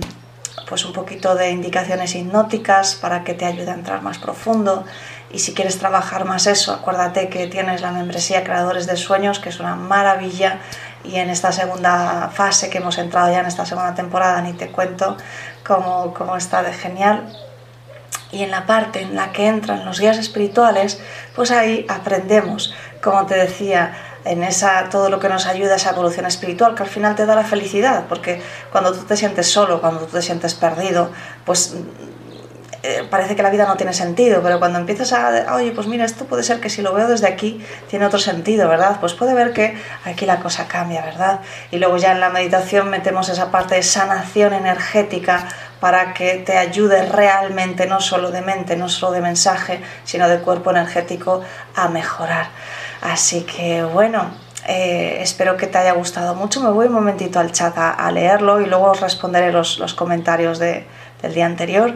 pues 0.68 0.86
un 0.86 0.94
poquito 0.94 1.36
de 1.36 1.50
indicaciones 1.50 2.16
hipnóticas 2.16 2.96
para 2.96 3.24
que 3.24 3.34
te 3.34 3.46
ayude 3.46 3.72
a 3.72 3.74
entrar 3.74 4.02
más 4.02 4.20
profundo. 4.20 4.86
Y 5.32 5.40
si 5.40 5.54
quieres 5.54 5.78
trabajar 5.80 6.26
más 6.26 6.48
eso, 6.48 6.74
acuérdate 6.74 7.30
que 7.30 7.48
tienes 7.48 7.82
la 7.82 7.92
membresía 7.92 8.44
Creadores 8.44 8.88
de 8.88 8.98
Sueños, 8.98 9.40
que 9.40 9.50
es 9.50 9.60
una 9.60 9.76
maravilla. 9.76 10.60
Y 11.04 11.16
en 11.16 11.30
esta 11.30 11.52
segunda 11.52 12.30
fase 12.34 12.70
que 12.70 12.80
hemos 12.80 12.98
entrado 12.98 13.32
ya 13.32 13.40
en 13.40 13.46
esta 13.46 13.66
segunda 13.66 13.96
temporada, 13.96 14.42
ni 14.42 14.54
te 14.54 14.70
cuento 14.70 15.18
cómo, 15.66 16.14
cómo 16.14 16.36
está 16.36 16.62
de 16.62 16.74
genial 16.74 17.32
y 18.32 18.44
en 18.44 18.52
la 18.52 18.66
parte 18.66 19.02
en 19.02 19.16
la 19.16 19.32
que 19.32 19.48
entran 19.48 19.86
los 19.86 20.00
guías 20.00 20.18
espirituales, 20.18 21.02
pues 21.36 21.52
ahí 21.52 21.86
aprendemos, 21.90 22.74
como 23.02 23.26
te 23.26 23.36
decía, 23.36 23.94
en 24.30 24.44
esa 24.44 24.90
todo 24.90 25.10
lo 25.10 25.20
que 25.20 25.28
nos 25.28 25.48
ayuda 25.48 25.76
esa 25.76 25.90
evolución 25.90 26.28
espiritual, 26.28 26.76
que 26.76 26.84
al 26.84 26.90
final 26.90 27.16
te 27.16 27.26
da 27.26 27.34
la 27.34 27.44
felicidad, 27.44 28.06
porque 28.08 28.42
cuando 28.72 28.94
tú 28.94 29.04
te 29.06 29.18
sientes 29.18 29.48
solo, 29.48 29.82
cuando 29.82 30.02
tú 30.02 30.18
te 30.18 30.22
sientes 30.22 30.54
perdido, 30.54 31.10
pues 31.46 31.76
eh, 32.84 33.06
parece 33.10 33.36
que 33.36 33.42
la 33.42 33.50
vida 33.50 33.66
no 33.66 33.76
tiene 33.76 33.92
sentido, 33.92 34.42
pero 34.44 34.60
cuando 34.60 34.78
empiezas 34.78 35.12
a, 35.14 35.56
oye, 35.56 35.72
pues 35.72 35.88
mira, 35.88 36.06
esto 36.06 36.26
puede 36.26 36.44
ser 36.44 36.60
que 36.62 36.70
si 36.70 36.84
lo 36.84 36.94
veo 36.94 37.08
desde 37.08 37.28
aquí 37.28 37.60
tiene 37.90 38.06
otro 38.06 38.20
sentido, 38.20 38.70
¿verdad? 38.70 38.98
Pues 39.00 39.14
puede 39.14 39.34
ver 39.34 39.52
que 39.52 39.76
aquí 40.06 40.28
la 40.28 40.40
cosa 40.40 40.68
cambia, 40.68 41.02
¿verdad? 41.02 41.40
Y 41.72 41.78
luego 41.78 41.98
ya 41.98 42.12
en 42.12 42.20
la 42.20 42.30
meditación 42.30 42.90
metemos 42.90 43.30
esa 43.30 43.50
parte 43.50 43.76
de 43.76 43.84
sanación 43.84 44.54
energética 44.54 45.48
para 45.80 46.14
que 46.14 46.36
te 46.36 46.58
ayude 46.58 47.04
realmente, 47.08 47.88
no 47.88 48.00
solo 48.00 48.30
de 48.30 48.42
mente, 48.42 48.78
no 48.78 48.88
solo 48.90 49.14
de 49.14 49.22
mensaje, 49.22 49.82
sino 50.04 50.30
de 50.30 50.40
cuerpo 50.40 50.70
energético 50.70 51.42
a 51.76 51.90
mejorar. 51.90 52.48
Así 53.02 53.42
que 53.42 53.84
bueno, 53.84 54.30
eh, 54.68 55.18
espero 55.22 55.58
que 55.58 55.68
te 55.68 55.78
haya 55.78 55.94
gustado 55.94 56.36
mucho. 56.36 56.62
Me 56.62 56.70
voy 56.70 56.88
un 56.88 56.94
momentito 56.94 57.40
al 57.40 57.52
chat 57.52 57.78
a, 57.78 58.12
leerlo 58.12 58.62
y 58.62 58.66
luego 58.66 58.92
os 58.92 59.02
responderé 59.02 59.52
los, 59.52 59.80
los 59.80 59.94
comentarios 59.94 60.60
de, 60.60 60.86
del 61.22 61.34
día 61.34 61.46
anterior. 61.46 61.94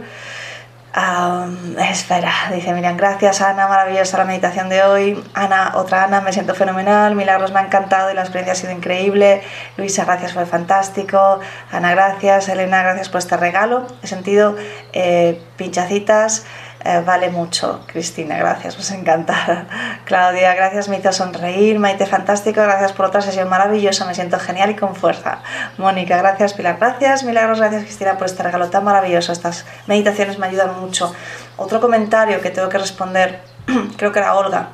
Espera, 1.89 2.31
dice 2.53 2.71
Miriam, 2.71 2.95
gracias 2.95 3.41
Ana, 3.41 3.67
maravillosa 3.67 4.19
la 4.19 4.25
meditación 4.25 4.69
de 4.69 4.83
hoy. 4.83 5.23
Ana, 5.33 5.71
otra 5.75 6.03
Ana, 6.03 6.21
me 6.21 6.31
siento 6.31 6.53
fenomenal. 6.53 7.15
Milagros 7.15 7.51
me 7.51 7.61
ha 7.61 7.65
encantado 7.65 8.11
y 8.11 8.13
la 8.13 8.21
experiencia 8.21 8.53
ha 8.53 8.55
sido 8.55 8.71
increíble. 8.71 9.41
Luisa, 9.75 10.05
gracias, 10.05 10.33
fue 10.33 10.45
fantástico. 10.45 11.39
Ana, 11.71 11.91
gracias. 11.95 12.47
Elena, 12.47 12.83
gracias 12.83 13.09
por 13.09 13.19
este 13.19 13.37
regalo. 13.37 13.87
He 14.03 14.07
sentido 14.07 14.55
eh, 14.93 15.41
pinchacitas. 15.57 16.45
Eh, 16.85 17.01
vale 17.05 17.29
mucho, 17.29 17.79
Cristina, 17.87 18.37
gracias, 18.37 18.75
nos 18.75 18.91
encanta. 18.91 19.67
Claudia, 20.05 20.53
gracias, 20.53 20.89
me 20.89 20.97
hizo 20.97 21.13
sonreír. 21.13 21.79
Maite, 21.79 22.05
fantástico, 22.05 22.61
gracias 22.61 22.91
por 22.91 23.05
otra 23.05 23.21
sesión 23.21 23.47
maravillosa, 23.47 24.05
me 24.05 24.13
siento 24.13 24.37
genial 24.37 24.71
y 24.71 24.75
con 24.75 24.93
fuerza. 24.93 25.39
Mónica, 25.77 26.17
gracias, 26.17 26.53
Pilar, 26.53 26.77
gracias. 26.77 27.23
Milagros, 27.23 27.59
gracias, 27.59 27.83
Cristina, 27.83 28.17
por 28.17 28.25
este 28.25 28.43
regalo 28.43 28.69
tan 28.69 28.83
maravilloso. 28.83 29.31
Estas 29.31 29.65
meditaciones 29.87 30.39
me 30.39 30.47
ayudan 30.47 30.77
mucho. 30.81 31.15
Otro 31.55 31.79
comentario 31.79 32.41
que 32.41 32.49
tengo 32.49 32.67
que 32.67 32.77
responder, 32.77 33.39
creo 33.97 34.11
que 34.11 34.19
era 34.19 34.35
Olga, 34.35 34.67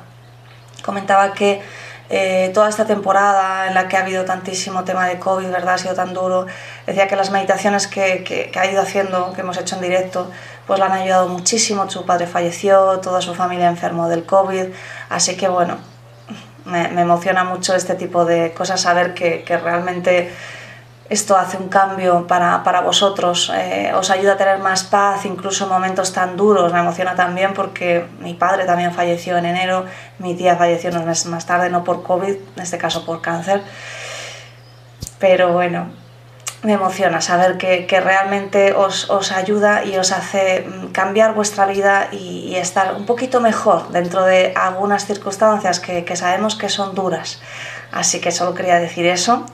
comentaba 0.82 1.32
que 1.32 1.62
eh, 2.12 2.50
toda 2.52 2.68
esta 2.68 2.86
temporada 2.86 3.68
en 3.68 3.74
la 3.74 3.86
que 3.86 3.96
ha 3.96 4.00
habido 4.00 4.24
tantísimo 4.24 4.82
tema 4.82 5.06
de 5.06 5.20
COVID, 5.20 5.48
¿verdad? 5.48 5.74
Ha 5.74 5.78
sido 5.78 5.94
tan 5.94 6.12
duro. 6.12 6.46
Decía 6.84 7.06
que 7.06 7.14
las 7.14 7.30
meditaciones 7.30 7.86
que, 7.86 8.24
que, 8.24 8.50
que, 8.50 8.58
ha 8.58 8.66
ido 8.68 8.82
haciendo, 8.82 9.32
que 9.32 9.42
hemos 9.42 9.56
hecho 9.58 9.76
en 9.76 9.82
directo, 9.82 10.28
pues 10.70 10.78
la 10.78 10.86
han 10.86 10.92
ayudado 10.92 11.26
muchísimo. 11.26 11.90
Su 11.90 12.06
padre 12.06 12.28
falleció, 12.28 13.00
toda 13.00 13.20
su 13.20 13.34
familia 13.34 13.66
enfermó 13.66 14.08
del 14.08 14.24
COVID. 14.24 14.66
Así 15.08 15.36
que 15.36 15.48
bueno, 15.48 15.78
me, 16.64 16.84
emociona 16.84 17.42
mucho 17.42 17.74
este 17.74 17.96
tipo 17.96 18.24
de 18.24 18.52
cosas, 18.52 18.80
saber 18.80 19.12
que, 19.12 19.42
que 19.42 19.56
realmente 19.56 20.32
esto 21.08 21.36
hace 21.36 21.56
un 21.56 21.68
cambio 21.70 22.28
para, 22.28 22.62
para 22.62 22.82
vosotros, 22.82 23.50
eh, 23.52 23.90
os 23.96 24.10
ayuda 24.10 24.34
a 24.34 24.36
tener 24.36 24.60
más 24.60 24.84
paz, 24.84 25.24
incluso 25.24 25.64
en 25.64 25.70
momentos 25.70 26.12
tan 26.12 26.36
duros. 26.36 26.72
Me 26.72 26.78
emociona 26.78 27.16
también 27.16 27.52
porque 27.52 28.06
mi 28.20 28.34
padre 28.34 28.64
también 28.64 28.94
falleció 28.94 29.38
en 29.38 29.46
enero, 29.46 29.86
mi 30.20 30.36
tía 30.36 30.54
falleció 30.54 30.90
unos 30.90 31.04
meses 31.04 31.26
más 31.26 31.46
tarde, 31.46 31.68
no 31.68 31.82
por 31.82 32.04
COVID, 32.04 32.36
en 32.54 32.62
este 32.62 32.78
caso 32.78 33.04
por 33.04 33.20
cáncer. 33.20 33.60
Pero 35.18 35.52
bueno, 35.52 35.88
me 36.62 36.74
emociona 36.74 37.20
saber 37.20 37.56
que, 37.56 38.00
realmente 38.00 38.74
os, 38.74 39.32
ayuda 39.32 39.84
y 39.84 39.96
os 39.96 40.12
hace 40.12 40.66
cambiar 40.92 41.34
vuestra 41.34 41.66
vida 41.66 42.08
y, 42.12 42.54
estar 42.56 42.94
un 42.94 43.06
poquito 43.06 43.40
mejor 43.40 43.88
dentro 43.88 44.24
de 44.24 44.52
algunas 44.54 45.06
circunstancias 45.06 45.80
que 45.80 46.16
sabemos 46.16 46.56
que 46.56 46.68
son 46.68 46.94
duras. 46.94 47.40
Así 47.92 48.20
que 48.20 48.30
solo 48.30 48.54
quería 48.54 48.78
decir 48.78 49.06
eso. 49.06 49.46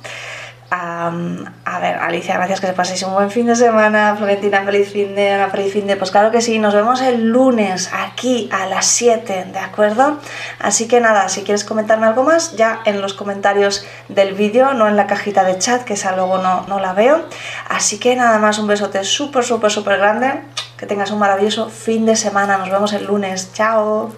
A 0.69 1.79
ver, 1.81 1.96
Alicia, 1.96 2.35
gracias 2.35 2.60
que 2.60 2.67
paséis 2.73 3.02
un 3.04 3.14
buen 3.14 3.31
fin 3.31 3.46
de 3.46 3.54
semana. 3.54 4.17
Florentina, 4.17 4.64
feliz 4.64 4.90
fin 4.90 5.14
de, 5.14 5.31
Ana, 5.31 5.48
feliz 5.48 5.73
fin 5.73 5.87
de. 5.87 5.96
Pues 5.96 6.10
claro 6.10 6.33
que 6.33 6.40
sí, 6.40 6.58
nos 6.58 6.75
vemos 6.75 7.00
el 7.02 7.29
lunes 7.29 7.90
aquí 7.92 8.48
a 8.52 8.67
las 8.67 8.87
7, 8.87 9.46
¿de 9.52 9.58
acuerdo? 9.58 10.19
Así 10.58 10.88
que 10.88 11.00
nada, 11.00 11.29
si 11.29 11.42
quieres 11.42 11.64
comentarme 11.64 12.06
algo 12.06 12.25
más, 12.25 12.56
ya 12.56 12.81
en 12.85 13.00
los 13.00 13.14
comentarios 13.14 13.87
del 14.08 14.35
vídeo, 14.35 14.75
no 14.75 14.88
en 14.88 14.96
la 14.96 15.06
cajita 15.06 15.44
de 15.44 15.58
chat, 15.58 15.85
que 15.85 15.94
esa 15.94 16.17
luego 16.17 16.38
no, 16.38 16.67
no 16.67 16.81
la 16.81 16.92
veo. 16.94 17.25
Así 17.69 17.98
que 17.98 18.17
nada 18.17 18.38
más, 18.38 18.58
un 18.58 18.67
besote 18.67 19.04
súper, 19.04 19.44
súper, 19.44 19.71
súper 19.71 19.98
grande. 19.98 20.42
Que 20.77 20.87
tengas 20.87 21.10
un 21.10 21.21
maravilloso 21.21 21.71
fin 21.71 22.04
de 22.06 22.17
semana. 22.17 22.58
Nos 22.58 22.71
vemos 22.71 22.92
el 22.92 23.06
lunes. 23.06 23.52
Chao. 23.54 24.12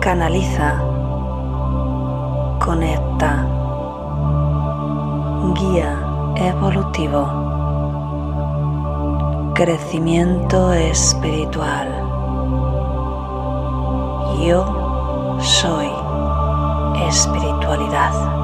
Canaliza 0.00 0.97
conecta, 2.68 3.46
guía 5.54 5.98
evolutivo, 6.36 7.22
crecimiento 9.54 10.74
espiritual. 10.74 11.88
Yo 14.44 15.38
soy 15.40 15.88
espiritualidad. 17.08 18.37